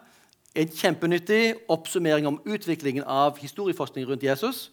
[0.54, 4.68] er en kjempenyttig oppsummering om utviklingen av historieforskning rundt Jesus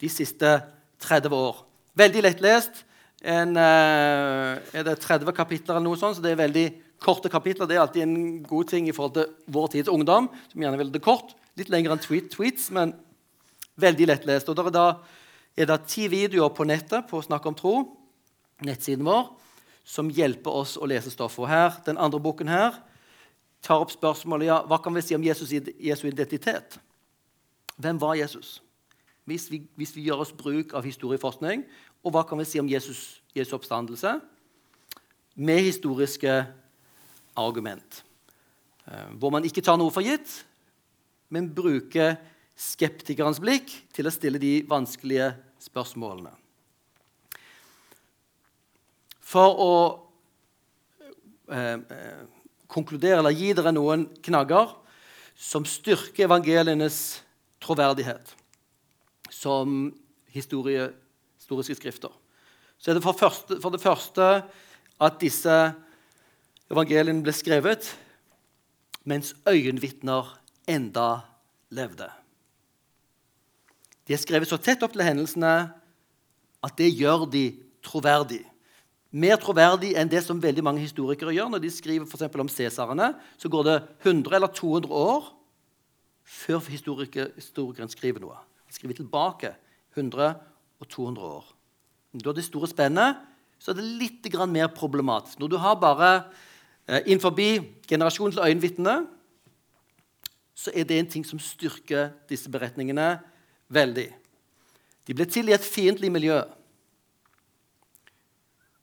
[0.00, 0.58] de siste
[1.04, 1.62] 30 år.
[1.96, 2.84] Veldig lettlest.
[3.22, 7.66] En, eh, er det 30 kapitler, eller noe sånt, så det er veldig korte kapitler.
[7.66, 10.92] Det er alltid en god ting i forhold til vår tids ungdom, som gjerne vil
[10.92, 11.34] det kort.
[11.56, 12.94] Litt lengre enn tweet, tweets, men
[13.76, 14.48] veldig lettlest.
[14.48, 14.86] Og der er da
[15.56, 17.76] er det ti videoer på nettet på Snakk om tro,
[18.64, 19.30] nettsiden vår,
[19.86, 21.48] som hjelper oss å lese stoffet.
[21.48, 22.76] Her, Den andre boken her
[23.62, 26.78] tar opp spørsmålet ja, hva kan vi si om Jesus' Jesu identitet.
[27.76, 28.60] Hvem var Jesus?
[29.26, 31.64] Hvis vi, hvis vi, gjør oss bruk av historieforskning.
[32.06, 34.20] Og hva kan vi si om Jesus' Jesu oppstandelse?
[35.34, 36.44] Med historiske
[37.36, 38.04] argument.
[38.86, 40.44] Eh, hvor man ikke tar noe for gitt,
[41.28, 42.14] men bruker
[42.56, 45.34] skeptikerens blikk til å stille de vanskelige
[45.66, 46.32] spørsmålene.
[49.26, 49.72] For å
[51.50, 52.24] eh, eh,
[52.70, 54.76] konkludere eller gi dere noen knagger
[55.36, 57.20] som styrker evangelienes
[57.62, 58.32] troverdighet
[59.32, 59.90] som
[60.32, 60.88] historie,
[61.40, 62.12] historiske skrifter,
[62.78, 64.28] så er det for, første, for det første
[65.02, 65.56] at disse
[66.70, 67.88] evangeliene ble skrevet
[69.06, 70.32] mens øyenvitner
[70.70, 71.08] enda
[71.74, 72.08] levde.
[74.06, 75.54] De er skrevet så tett opp til hendelsene
[76.64, 77.48] at det gjør de
[77.84, 78.42] troverdig.
[79.16, 81.50] Mer troverdig enn det som veldig mange historikere gjør.
[81.52, 85.30] Når de skriver for om Cæsarene, så går det 100 eller 200 år
[86.26, 88.38] før historikeren skriver noe.
[88.66, 89.52] De skriver tilbake
[89.94, 90.34] 100
[90.80, 91.46] og 200 år.
[92.16, 93.22] Når det store spennet,
[93.58, 95.38] så er det litt mer problematisk.
[95.38, 96.24] Når du har bare
[96.88, 97.32] eh, innenfor
[97.88, 99.06] generasjonens øyenvitne,
[100.54, 103.20] så er det en ting som styrker disse beretningene
[103.72, 104.08] veldig.
[105.06, 106.38] De ble til i et fiendtlig miljø.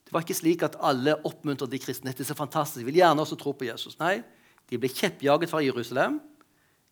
[0.03, 2.13] Det var ikke slik at alle oppmuntret de kristne.
[2.13, 2.81] Er så fantastisk.
[2.83, 3.97] De vil gjerne også tro på Jesus.
[3.99, 4.21] Nei,
[4.69, 6.19] de ble kjeppjaget fra Jerusalem.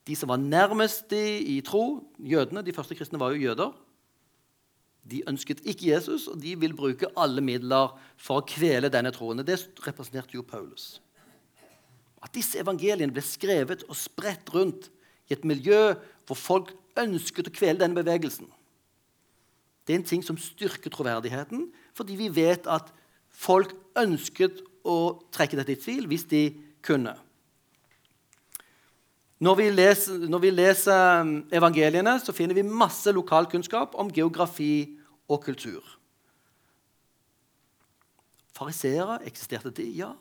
[0.08, 1.22] De som var nærmest de
[1.54, 3.76] i tro, jødene, de første kristne var jo jøder,
[5.12, 9.42] de ønsket ikke Jesus, og de vil bruke alle midler for å kvele denne troen.
[9.46, 11.00] Det representerte jo Paulus.
[12.22, 14.92] At disse evangeliene ble skrevet og spredt rundt
[15.32, 15.94] i et miljø
[16.28, 18.50] hvor folk ønsket å kvele denne bevegelsen.
[19.88, 22.92] Det er en ting som styrker troverdigheten, fordi vi vet at
[23.32, 24.98] folk ønsket å
[25.34, 26.44] trekke dette i tvil hvis de
[26.86, 27.16] kunne.
[29.42, 35.00] Når vi, leser, når vi leser um, evangeliene, så finner vi masse lokalkunnskap om geografi
[35.26, 35.82] og kultur.
[38.54, 39.88] Fariseere, eksisterte de?
[39.98, 40.12] Ja.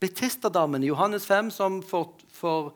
[0.00, 2.72] Betestadamen i Johannes 5, som for, for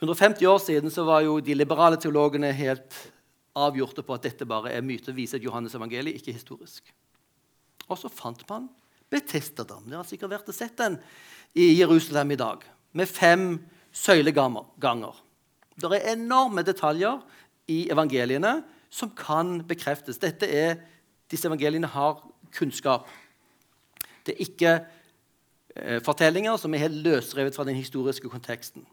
[0.00, 2.96] 150 år siden var jo de liberale teologene helt
[3.56, 6.86] avgjorte på at dette bare er myte, viser et Johannes evangeliet, ikke historisk.
[7.88, 8.68] Og så fant man
[9.10, 9.88] Betestadam.
[9.88, 10.96] Dere har sikkert vært og sett den
[11.58, 12.62] i Jerusalem i dag,
[12.94, 13.58] med fem
[13.90, 15.16] søyleganger.
[15.74, 17.18] Det er enorme detaljer
[17.70, 20.20] i evangeliene som kan bekreftes.
[20.22, 20.78] Dette er
[21.30, 22.22] disse evangeliene har
[22.54, 23.10] kunnskap.
[24.26, 28.86] Det er ikke eh, fortellinger som er helt løsrevet fra den historiske konteksten.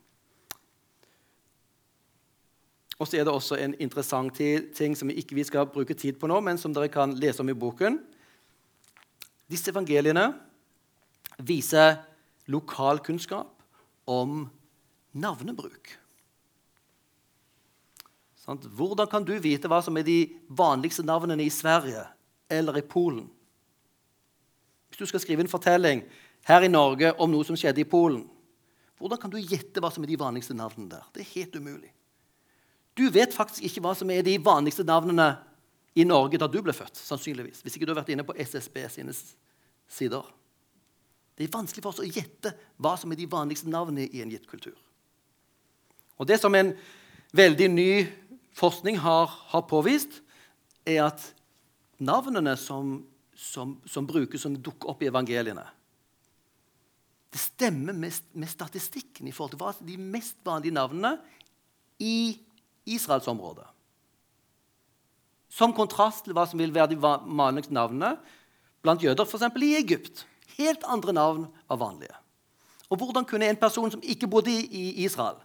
[2.98, 4.40] Og så er det også en interessant
[4.76, 7.50] ting som vi ikke skal bruke tid på nå, men som dere kan lese om
[7.50, 8.00] i boken.
[9.48, 10.32] Disse evangeliene
[11.46, 12.00] viser
[12.50, 13.54] lokalkunnskap
[14.10, 14.48] om
[15.14, 15.94] navnebruk.
[18.48, 22.06] Hvordan kan du vite hva som er de vanligste navnene i Sverige
[22.50, 23.26] eller i Polen?
[24.88, 26.06] Hvis du skal skrive en fortelling
[26.48, 28.24] her i Norge om noe som skjedde i Polen,
[28.98, 31.10] hvordan kan du gjette hva som er de vanligste navnene der?
[31.14, 31.92] Det er helt umulig.
[32.98, 35.36] Du vet faktisk ikke hva som er de vanligste navnene
[35.98, 36.98] i Norge da du ble født.
[36.98, 39.14] sannsynligvis, Hvis ikke du har vært inne på SSB sine
[39.88, 40.26] sider.
[41.38, 44.32] Det er vanskelig for oss å gjette hva som er de vanligste navnene i en
[44.32, 44.76] gitt kultur.
[46.18, 46.74] Og Det som en
[47.34, 48.08] veldig ny
[48.58, 50.22] forskning har, har påvist,
[50.86, 51.22] er at
[52.00, 55.66] navnene som, som, som, brukes, som dukker opp i evangeliene,
[57.30, 61.18] det stemmer med, med statistikken i forhold til hva som er de mest vanlige navnene
[62.02, 62.40] i
[62.96, 63.66] Israelsområdet.
[65.52, 68.16] Som kontrast til hva som vil være de vanligste navnene
[68.84, 69.48] blant jøder, f.eks.
[69.64, 70.26] i Egypt.
[70.58, 72.16] Helt andre navn var vanlige.
[72.90, 75.40] Og hvordan kunne en person som ikke bodde i Israel,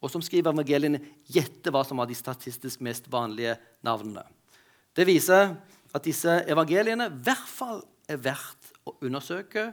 [0.00, 4.24] og som skriver evangeliene, gjette hva som var de statistisk mest vanlige navnene.
[4.96, 5.54] Det viser
[5.92, 9.68] at disse evangeliene i hvert fall er verdt å undersøke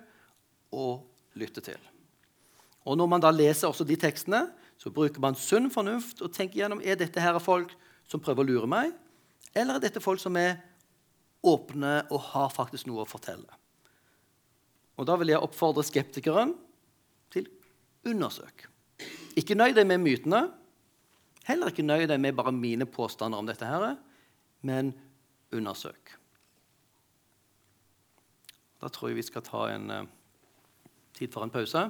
[0.76, 1.08] og
[1.40, 1.80] lytte til.
[2.88, 4.46] Og Når man da leser også de tekstene,
[4.78, 7.74] så bruker man sunn fornuft og tenker gjennom er dette her folk
[8.08, 8.94] som prøver å lure meg,
[9.58, 10.60] eller er dette folk som er
[11.48, 13.50] åpne og har faktisk noe å fortelle.
[14.98, 16.56] Og Da vil jeg oppfordre skeptikeren
[17.34, 17.50] til
[18.08, 18.66] undersøk.
[19.38, 20.48] Ikke nøy deg med mytene.
[21.46, 23.96] Heller ikke nøy deg med bare mine påstander om dette, her,
[24.66, 24.92] men
[25.54, 26.16] undersøk.
[28.82, 30.02] Da tror jeg vi skal ta en uh,
[31.18, 31.88] tid for en pause.